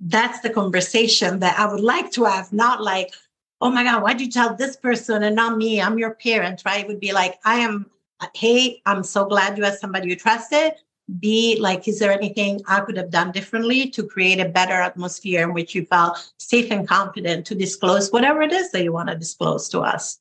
[0.00, 3.14] that's the conversation that I would like to have, not like,
[3.60, 5.80] oh my God, why'd you tell this person and not me?
[5.80, 6.80] I'm your parent, right?
[6.80, 7.86] It would be like, I am,
[8.34, 10.72] hey, I'm so glad you had somebody you trusted.
[11.20, 15.44] B, like, is there anything I could have done differently to create a better atmosphere
[15.44, 19.08] in which you felt safe and confident to disclose whatever it is that you want
[19.08, 20.18] to disclose to us?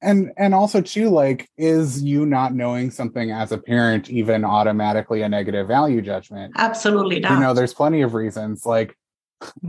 [0.00, 5.22] And and also too, like, is you not knowing something as a parent even automatically
[5.22, 6.54] a negative value judgment?
[6.56, 7.32] Absolutely not.
[7.32, 8.64] You know, there's plenty of reasons.
[8.64, 8.96] Like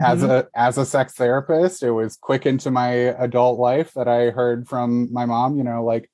[0.02, 0.30] as Mhm.
[0.30, 4.68] a as a sex therapist, it was quick into my adult life that I heard
[4.68, 6.10] from my mom, you know, like,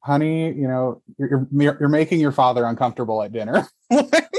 [0.00, 3.66] honey, you know, you're you're, you're making your father uncomfortable at dinner.
[3.90, 4.30] like,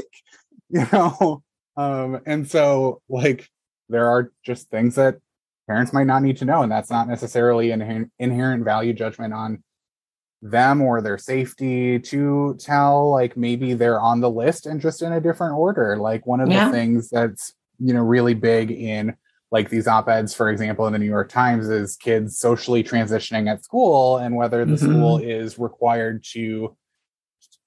[0.69, 1.43] you know,
[1.77, 3.49] um, and so like
[3.87, 5.17] there are just things that
[5.67, 9.63] parents might not need to know, and that's not necessarily an inherent value judgment on
[10.41, 15.11] them or their safety to tell like maybe they're on the list and just in
[15.13, 16.65] a different order like one of Yeah.
[16.65, 19.15] the things that's you know really big in
[19.51, 23.63] like these op-eds for example in the new york times is kids socially transitioning at
[23.63, 24.79] school and whether the Mhm.
[24.79, 26.75] school is required to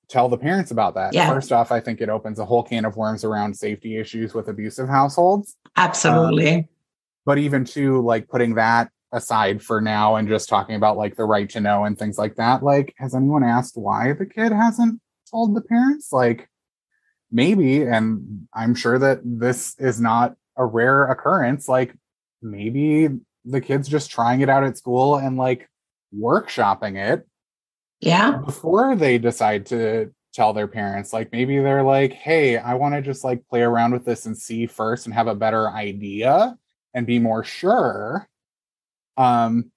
[0.09, 1.29] tell the parents about that Yeah.
[1.31, 4.47] first off i think it opens a whole can of worms around safety issues with
[4.47, 6.69] abusive households Absolutely.
[7.29, 11.27] But even to like putting that aside for now and just talking about like the
[11.27, 14.99] right to know and things like that like has anyone asked why the kid hasn't
[15.31, 16.11] told the parents?
[16.11, 16.49] Like
[17.31, 21.95] maybe and i'm sure that this is not a rare occurrence like
[22.41, 23.07] maybe
[23.45, 25.69] the kid's just trying it out at school and like
[26.19, 27.29] workshopping it
[28.01, 28.39] yeah.
[28.39, 31.13] before they decide to tell their parents.
[31.13, 34.39] Like maybe they're like hey i want to just like play around with this and
[34.39, 36.57] see first and have a better idea
[36.95, 38.29] and be more sure
[39.17, 39.71] um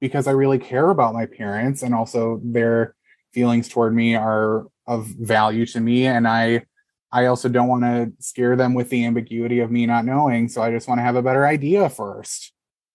[0.00, 2.94] because i really care about my parents and also their
[3.32, 6.64] feelings toward me are of value to me and i
[7.12, 10.62] i also don't want to scare them with the ambiguity of me not knowing so
[10.62, 12.53] i just want to have a better idea first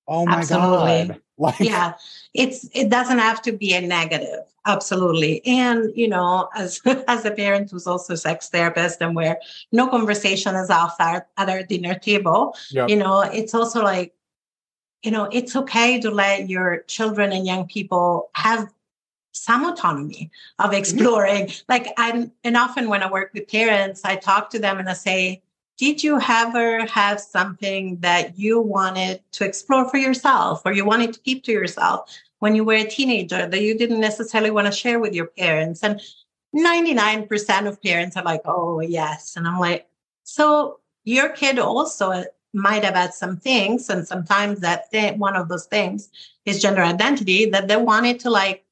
[0.10, 1.07] oh my Absolutely.
[1.07, 1.22] god.
[1.39, 1.93] Like yeah.
[2.34, 4.43] It's it doesn't have to be a negative.
[4.66, 5.41] Absolutely.
[5.45, 9.39] And you know as as a parent who's also a sex therapist and where
[9.72, 12.89] no conversation is off our, at our dinner table Yep.
[12.89, 14.14] you know it's also like
[15.01, 18.70] you know it's okay to let your children and young people have
[19.32, 20.80] some autonomy of mm-hmm.
[20.80, 21.51] exploring.
[21.70, 24.93] Like i'm and often when i work with parents i talk to them and i
[24.93, 25.41] say
[25.80, 31.13] did you ever have something that you wanted to explore for yourself or you wanted
[31.13, 34.73] to keep to yourself when you were a teenager that you didn't necessarily want to
[34.73, 35.82] share with your parents?
[35.82, 36.01] And
[36.53, 39.36] 99% of parents are like oh yes.
[39.38, 39.88] And i'm like
[40.23, 42.23] so your kid also uh,
[42.53, 46.09] might have had some things and sometimes that thing, one of those things
[46.45, 48.65] is gender identity that they wanted to like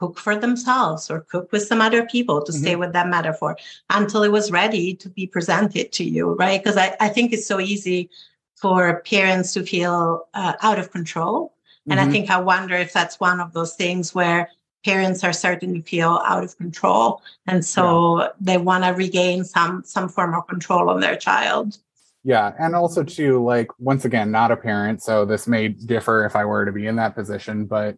[0.00, 3.56] cook for themselves or cook with some other people to stay with that metaphor
[3.90, 6.62] until it was ready to be presented to you, right?
[6.62, 8.08] Because I, I think it's so easy
[8.56, 11.52] for parents to feel uh, out of control.
[11.90, 12.12] And I Mhm.
[12.12, 14.48] think I wonder if that's one of those things where
[14.84, 17.22] parents are starting to feel out of control.
[17.46, 21.78] And so they want to regain some some form of control on their child.
[22.22, 26.36] Yeah, and also too, like once again, not a parent, so this may differ if
[26.36, 27.96] I were to be in that position, but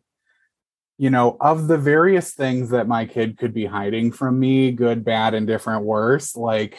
[0.99, 5.05] you know, of the various things that my kid could be hiding from me, good,
[5.05, 6.79] bad, indifferent, worse, like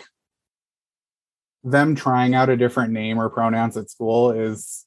[1.64, 4.86] them trying out a different name or pronouns at school is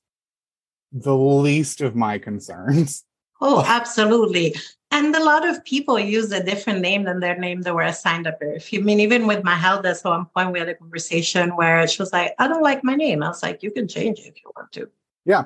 [0.93, 3.05] the least of my concerns.
[3.41, 4.55] Oh, absolutely.
[4.91, 8.27] And a lot of people use a different name than their name they were assigned
[8.27, 8.69] at birth.
[8.73, 12.01] I mean, even with my eldest, at one point we had a conversation where she
[12.01, 13.23] was like, I don't like my name.
[13.23, 14.89] I was like, you can change it if you want to.
[15.25, 15.45] yeah,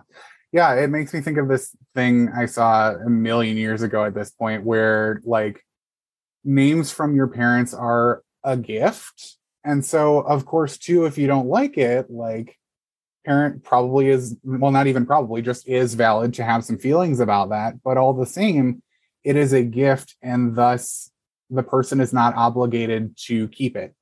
[0.52, 4.30] it makes me think of this thing I saw a million years ago at this
[4.30, 5.64] point where like
[6.44, 9.36] names from your parents are a gift.
[9.64, 12.56] And so, of course, too, if you don't like it, like
[13.24, 17.50] parent probably is, well, not even probably, just is valid to have some feelings about
[17.50, 17.82] that.
[17.82, 18.82] But all the same,
[19.22, 21.10] it is a gift, and thus
[21.50, 23.94] the person is not obligated to keep it.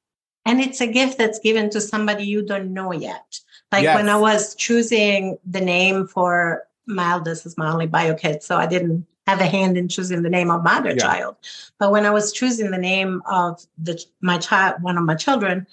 [0.48, 3.38] And it's a gift that's given to somebody you don't know yet.
[3.70, 8.42] Like when I was choosing the name for my eldest is my only bio kid,
[8.42, 11.04] so I didn't have a hand in choosing the name of my other Yeah.
[11.06, 11.36] child.
[11.78, 15.66] But when I was choosing the name of the my child, one of my children,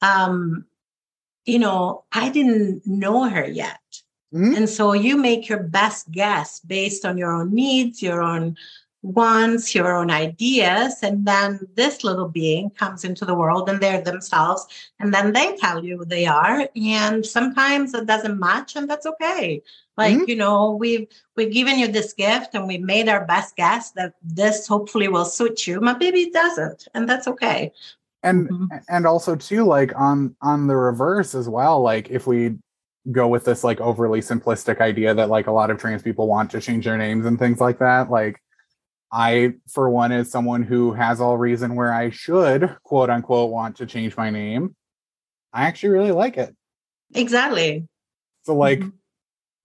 [0.00, 0.64] um,
[1.44, 3.80] you know, I didn't know her yet.
[4.32, 4.56] Mhm.
[4.56, 8.56] And so you make your best guess based on your own needs, your own
[9.02, 10.96] wants, your own ideas.
[11.02, 14.66] And then this little being comes into the world and they're themselves.
[14.98, 16.68] And then they tell you who they are.
[16.76, 19.62] And sometimes it doesn't match, and that's okay.
[19.96, 20.28] Like, Mhm.
[20.28, 24.14] you know, we've we've given you this gift and we've made our best guess that
[24.22, 25.80] this hopefully will suit you.
[25.80, 27.72] My baby doesn't, and that's okay.
[28.22, 28.68] and Mhm.
[28.90, 32.54] and also too like on on the reverse as well like if we
[33.10, 36.50] go with this like overly simplistic idea that like a lot of trans people want
[36.50, 38.38] to change their names and things like that like
[39.12, 43.76] i for one as someone who has all reason where i should quote unquote want
[43.76, 44.74] to change my name.
[45.52, 46.54] I actually really like it.
[47.14, 47.86] Exactly.
[48.44, 48.92] so like Mhm.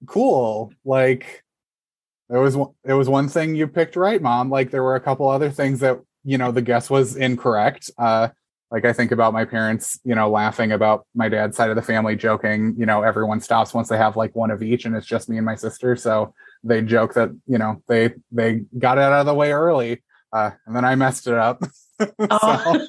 [0.07, 0.73] cool.
[0.83, 1.43] Like
[2.29, 4.49] there was one it was one thing you picked right mom.
[4.49, 7.91] Like there were a couple other things that you know the guess was incorrect.
[7.97, 8.29] Uh
[8.71, 11.83] like i think about my parents you know laughing about my dad's side of the
[11.83, 15.05] family joking you know everyone stops once they have like one of each and it's
[15.05, 15.95] just me and my sister.
[15.95, 16.33] So
[16.65, 20.03] they joke that you know they they got it out of the way early
[20.33, 21.61] uh and then i messed it up
[22.29, 22.87] Oh.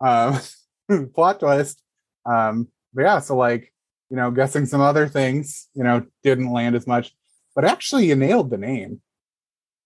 [0.00, 1.82] um plot twist
[2.26, 3.72] um but yeah so like
[4.10, 7.14] you know guessing some other things you know didn't land as much
[7.54, 9.00] but actually you nailed the name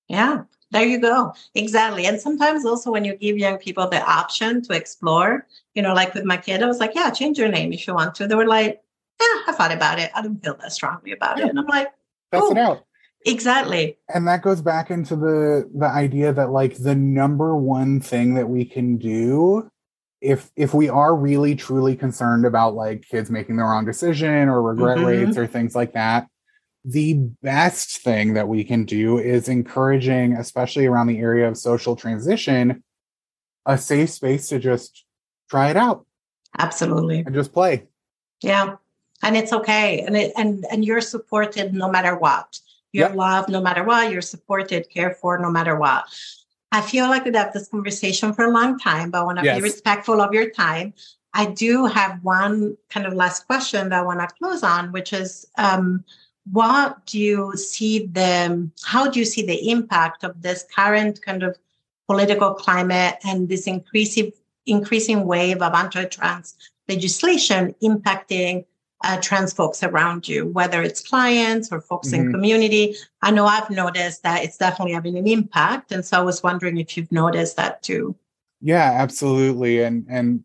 [0.08, 1.34] Yeah, there you go.
[1.54, 2.06] Exactly.
[2.08, 6.14] And sometimes also when you give young people the option to explore, you know, like
[6.14, 8.26] with my kid, I was like, yeah, change your name if you want to.
[8.26, 8.80] They were like,
[9.20, 10.10] yeah, I thought about it.
[10.16, 11.44] I don't feel that strongly about Yeah.
[11.46, 11.50] it.
[11.50, 11.88] And I'm like,
[12.32, 12.52] test Oh.
[12.52, 12.78] it out
[13.26, 13.96] exactly.
[14.12, 18.48] and that goes back into the the idea that like the number one thing that
[18.48, 19.68] we can do
[20.20, 24.62] if if we are really truly concerned about like kids making the wrong decision or
[24.62, 25.06] regret Mhm.
[25.06, 26.26] rates or things like that
[26.84, 31.94] the best thing that we can do is encouraging especially around the area of social
[31.96, 32.82] transition
[33.66, 35.04] a safe space to just
[35.50, 36.06] try it out
[36.58, 37.20] Absolutely.
[37.20, 37.86] and just play
[38.42, 38.76] Yeah.
[39.22, 40.00] And it's okay.
[40.02, 42.56] And it and and you're supported no matter what.
[42.92, 43.16] You're Yep.
[43.16, 44.10] loved no matter what.
[44.10, 46.04] You're supported, cared for no matter what.
[46.72, 49.44] I feel like we'd have this conversation for a long time, but I want to
[49.44, 49.56] Yes.
[49.56, 50.92] be respectful of your time.
[51.34, 55.12] I do have one kind of last question that I want to close on, which
[55.12, 56.04] is um,
[56.50, 61.42] what do you see the how do you see the impact of this current kind
[61.42, 61.56] of
[62.06, 64.32] political climate and this increasing
[64.66, 66.54] increasing wave of anti-trans
[66.88, 68.64] legislation impacting
[69.04, 72.30] uh, trans folks around you, whether it's clients or folks in Mhm.
[72.32, 72.96] community.
[73.22, 76.78] I know I've noticed that it's definitely having an impact, and so I was wondering
[76.78, 78.16] if you've noticed that too.
[78.60, 79.82] Yeah, absolutely.
[79.82, 80.44] And and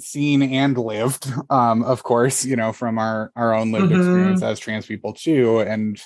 [0.00, 3.96] seen and lived, um, of course, you know, from our our own lived Mhm.
[3.96, 5.60] experience as trans people too.
[5.60, 6.00] And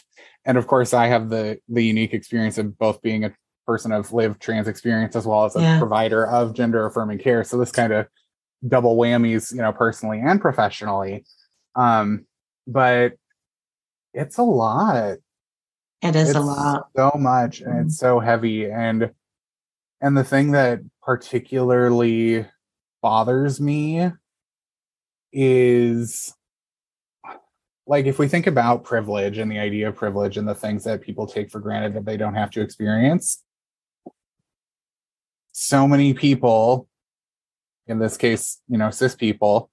[0.44, 3.34] and of course I have the the unique experience of both being a
[3.66, 5.78] person of lived trans experience as well as a Yeah.
[5.78, 7.42] provider of gender affirming care.
[7.42, 8.06] So this kind of
[8.68, 11.24] double whammies, you know, personally and professionally.
[11.76, 12.26] Um,
[12.66, 13.12] but
[14.12, 15.18] it's a lot
[16.02, 16.88] It is it's a lot.
[16.96, 19.10] so much and it's so heavy and
[20.00, 22.46] and the thing that particularly
[23.02, 24.10] bothers me
[25.32, 26.34] is
[27.86, 31.02] like if we think about privilege and the idea of privilege and the things that
[31.02, 33.44] people take for granted that they don't have to experience
[35.58, 36.86] so many people,
[37.86, 39.70] in this case, you know, cis people,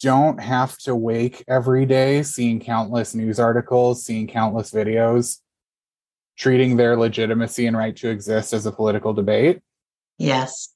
[0.00, 5.38] don't have to wake every day seeing countless news articles, seeing countless videos,
[6.36, 9.60] treating their legitimacy and right to exist as a political debate.
[10.18, 10.72] Yes.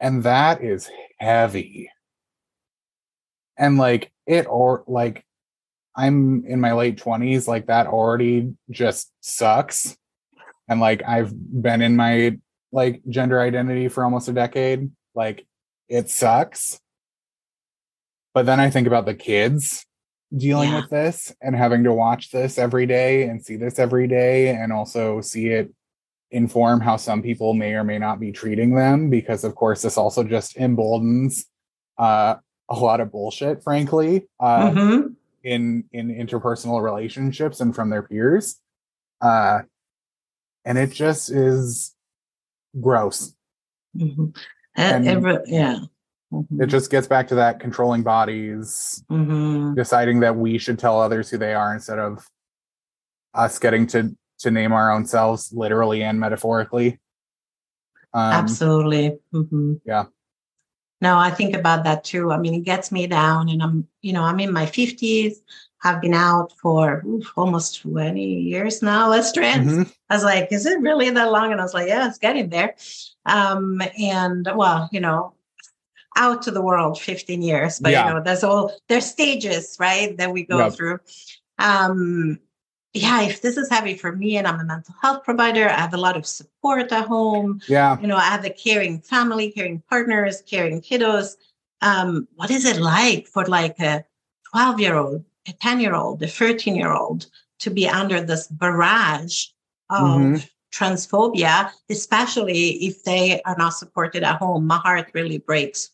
[0.00, 1.90] And that is heavy.
[3.56, 5.24] And like it or like
[5.94, 9.96] I'm in my late 20s, like that already just sucks.
[10.68, 12.38] And like I've been in my
[12.72, 14.90] like gender identity for almost a decade.
[15.14, 15.46] Like
[15.90, 16.80] it sucks.
[18.32, 19.84] But then I think about the kids
[20.34, 20.80] dealing Yeah.
[20.82, 24.72] with this and having to watch this every day and see this every day and
[24.72, 25.74] also see it
[26.30, 29.98] inform how some people may or may not be treating them because of course this
[29.98, 31.46] also just emboldens
[31.98, 32.36] uh,
[32.68, 35.16] a lot of bullshit frankly uh, Mhm.
[35.42, 38.60] in in interpersonal relationships and from their peers
[39.20, 39.62] uh,
[40.64, 41.96] and it just is
[42.80, 43.34] gross
[43.96, 44.36] Mhm.
[44.76, 45.78] And- every, yeah.
[46.60, 49.74] it just gets back to that controlling bodies Mhm.
[49.74, 52.26] deciding that we should tell others who they are instead of
[53.34, 56.98] us getting to to name our own selves literally and metaphorically
[58.14, 59.18] um Absolutely.
[59.32, 60.04] hmm yeah.
[61.02, 62.30] No, I think about that too.
[62.30, 65.36] I mean, it gets me down, and I'm, you know, I'm in my 50s.
[65.82, 69.66] I've been out for oof, almost 20 years now as trans.
[69.72, 71.52] mhm, I was like, is it really that long?
[71.52, 72.74] And I was like, yeah, it's getting there.
[73.26, 75.34] Um, and well, you know,
[76.16, 78.08] out to the world 15 years, but Yeah.
[78.08, 80.72] you know, there's all there's stages, right, that we go Yep.
[80.74, 80.98] through.
[81.58, 82.40] Um,
[82.92, 85.94] yeah, if this is heavy for me and I'm a mental health provider, I have
[85.94, 87.60] a lot of support at home.
[87.68, 91.36] yeah You know, I have a caring family, caring partners, caring kiddos.
[91.82, 94.04] Um, what is it like for like a
[94.50, 97.26] 12 year old, a 10 year old, a 13 year old
[97.60, 99.46] to be under this barrage
[99.90, 100.48] of Mhm.
[100.72, 104.66] Transphobia, especially if they are not supported at home?
[104.66, 105.90] My heart really breaks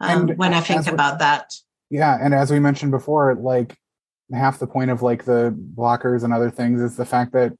[0.00, 1.54] um, And when I think we- about that.
[1.90, 3.74] yeah and as we mentioned before like
[4.32, 7.50] half the point of like the blockers and other things is the fact that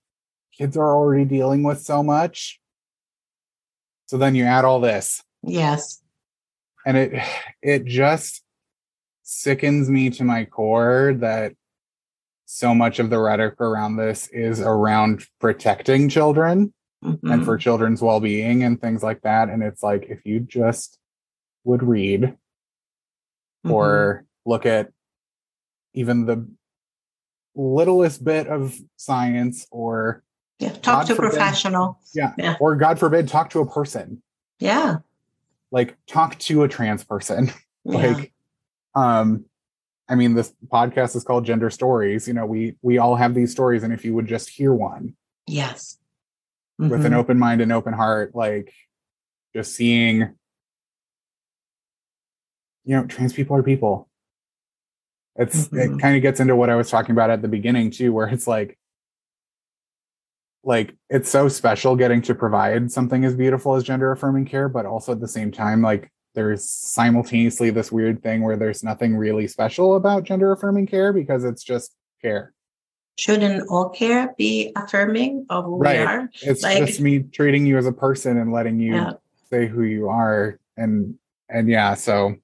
[0.56, 2.60] kids are already dealing with so much
[4.06, 6.02] so then you add all this Yes.
[6.86, 7.10] and it
[7.62, 8.42] it just
[9.22, 11.52] sickens me to my core that
[12.50, 16.72] so much of the rhetoric around this is around protecting children
[17.02, 17.44] and Mhm.
[17.44, 20.98] for children's well-being and things like that and it's like if you just
[21.64, 22.36] would read
[23.66, 23.70] Mhm.
[23.70, 24.90] or look at
[25.92, 26.48] even the
[27.54, 30.22] littlest bit of science or
[30.58, 32.00] yeah, talk God to a forbid- professional.
[32.14, 32.56] yeah, Yeah.
[32.60, 34.22] or god forbid talk to a person
[34.58, 35.00] Yeah.
[35.70, 37.50] like talk to a trans person
[37.84, 37.98] yeah.
[37.98, 38.32] like
[38.94, 39.44] um
[40.08, 43.50] i mean this podcast is called gender stories you know we we all have these
[43.52, 45.14] stories and if you would just hear one
[45.46, 45.98] yes.
[46.78, 47.16] with an Mhm.
[47.16, 48.72] open mind and open heart like
[49.54, 50.20] just seeing
[52.84, 54.08] you know trans people are people
[55.36, 55.96] it's Mhm.
[55.96, 58.28] it kind of gets into what i was talking about at the beginning too where
[58.28, 58.78] it's like
[60.64, 64.86] like it's so special getting to provide something as beautiful as gender affirming care but
[64.86, 69.48] also at the same time like there's simultaneously this weird thing where there's nothing really
[69.48, 72.54] special about gender affirming care because it's just care
[73.16, 75.98] Shouldn't all care be affirming of who Right.
[75.98, 76.30] we are?
[76.42, 79.12] it's Like- just me treating you as a person and letting you Yeah.
[79.50, 81.18] say who you are and
[81.48, 82.36] and yeah so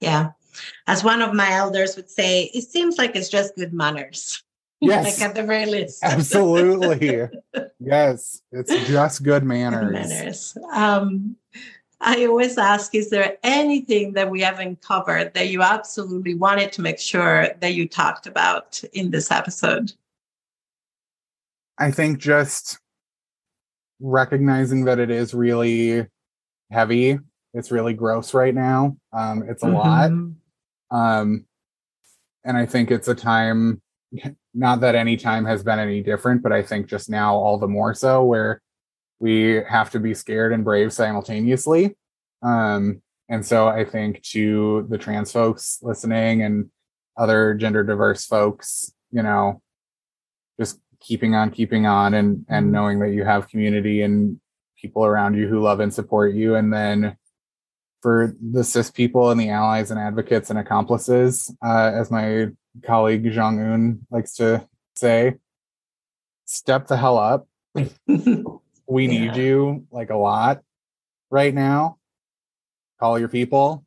[0.00, 0.28] Yeah.
[0.86, 4.44] As one of my elders would say, it seems like it's just good manners.
[4.80, 6.04] yes like at the very least.
[6.04, 7.26] absolutely
[7.80, 10.56] yes it's just good Good manners manners.
[10.72, 11.34] Um,
[12.00, 16.80] I always ask, is there anything that we haven't covered that you absolutely wanted to
[16.80, 19.92] make sure that you talked about in this episode?
[21.80, 22.78] i think just
[24.00, 26.04] recognizing that it is really
[26.72, 27.18] heavy
[27.54, 30.34] it's really gross right now um it's a lot Mhm.
[30.90, 31.46] um
[32.44, 33.80] and i think it's a time
[34.54, 37.68] not that any time has been any different but i think just now all the
[37.68, 38.60] more so where
[39.20, 41.96] we have to be scared and brave simultaneously
[42.42, 46.70] um and so i think to the trans folks listening and
[47.16, 49.60] other gender diverse folks you know
[50.58, 52.70] just keeping on keeping on and and Mhm.
[52.70, 54.40] knowing that you have community and
[54.80, 57.16] people around you who love and support you and then
[58.00, 62.46] for the cis people and the allies and advocates and accomplices, uh, as my
[62.86, 65.34] colleague Zhang Un likes to say,
[66.44, 67.48] step the hell up.
[68.88, 70.62] We need you like a lot
[71.30, 71.98] right now.
[72.98, 73.84] Call your people,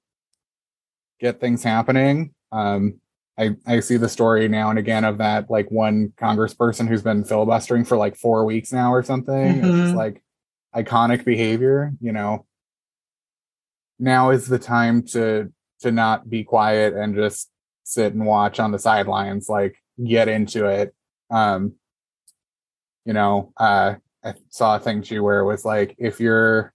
[1.20, 2.34] get things happening.
[2.52, 3.00] Um,
[3.38, 7.24] I, I see the story now and again of that like one congressperson who's been
[7.24, 9.36] filibustering for like four weeks now or something.
[9.58, 9.82] It's Mhm.
[9.84, 10.22] just like
[10.76, 12.46] iconic behavior, you know.
[14.00, 17.50] Now is the time to to not be quiet and just
[17.84, 19.76] sit and watch on the sidelines, like
[20.06, 20.94] get into it.
[21.32, 21.74] Um,
[23.06, 26.74] you know, uh I saw a thing too where it was like if you're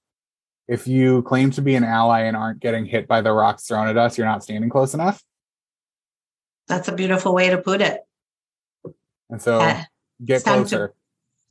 [0.68, 3.86] if you claim to be an ally and aren't getting hit by the rocks thrown
[3.89, 5.23] at us, you're not standing close enough.
[6.66, 8.05] That's a beautiful way to put it.
[9.31, 9.82] And so Uh,
[10.24, 10.94] get time to- closer.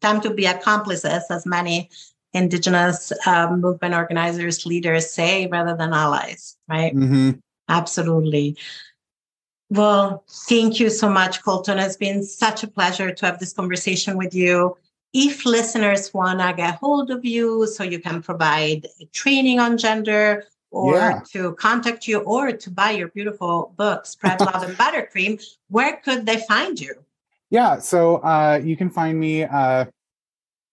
[0.01, 1.89] Time to be accomplices, as many
[2.34, 6.91] indigenous um, movement organizers, leaders say, rather than allies, right?
[6.91, 7.31] hmm
[7.69, 8.57] Absolutely.
[9.69, 11.84] Well, thank you so much, Coltan.
[11.84, 14.77] It's been such a pleasure to have this conversation with you.
[15.17, 20.43] If listeners want to get hold of you so you can provide training on gender
[20.71, 21.21] or Yeah.
[21.31, 26.25] to contact you or to buy your beautiful book, Spread Love and Buttercream, where could
[26.25, 26.93] they find you?
[27.49, 29.43] Yeah, so uh, you can find me.
[29.43, 29.85] Uh,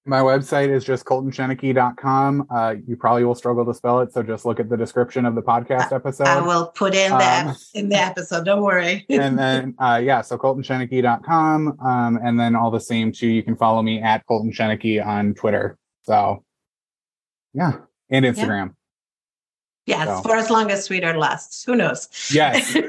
[0.05, 2.47] my website is just coltanschoenike.com.
[2.51, 5.35] Uh, you probably will struggle to spell it, so just look at the description of
[5.37, 6.27] the podcast episode.
[6.27, 8.45] I will put in that Um, in the episode.
[8.45, 9.07] Don't worry.
[9.11, 11.79] and then, uh, yeah, so coltanschoenike.com.
[11.81, 15.35] Um, and then all the same, too, you can follow me at Coltan Schoenike on
[15.35, 15.79] Twitter.
[16.03, 16.45] So,
[17.55, 17.73] yeah,
[18.11, 18.75] and Instagram.
[19.87, 20.23] yes, so.
[20.23, 21.63] for as long as Twitter lasts.
[21.65, 22.09] Who knows?
[22.33, 22.77] Yes.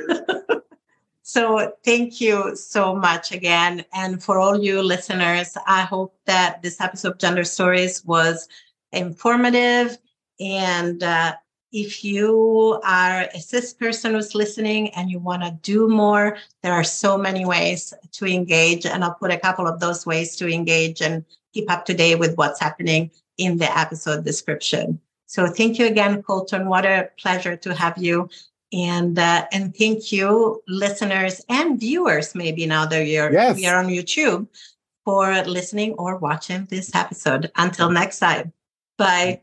[1.33, 3.83] so thank you so much again.
[3.91, 8.47] And for all you listeners, I hope that this episode of Gender Stories was
[8.91, 9.97] informative.
[10.39, 11.33] And uh,
[11.71, 16.73] if you are a cis person who's listening and you want to do more, there
[16.73, 18.85] are so many ways to engage.
[18.85, 22.19] And I'll put a couple of those ways to engage and keep up to date
[22.19, 24.99] with what's happening in the episode description.
[25.25, 26.67] So thank you again, Coltan.
[26.67, 28.29] What a pleasure to have you
[28.73, 33.59] and uh, and thank you listeners and viewers maybe now that you're yes.
[33.59, 34.47] you're on youtube
[35.03, 37.51] for listening or watching this episode.
[37.55, 38.53] Until next time.
[38.97, 39.41] Bye.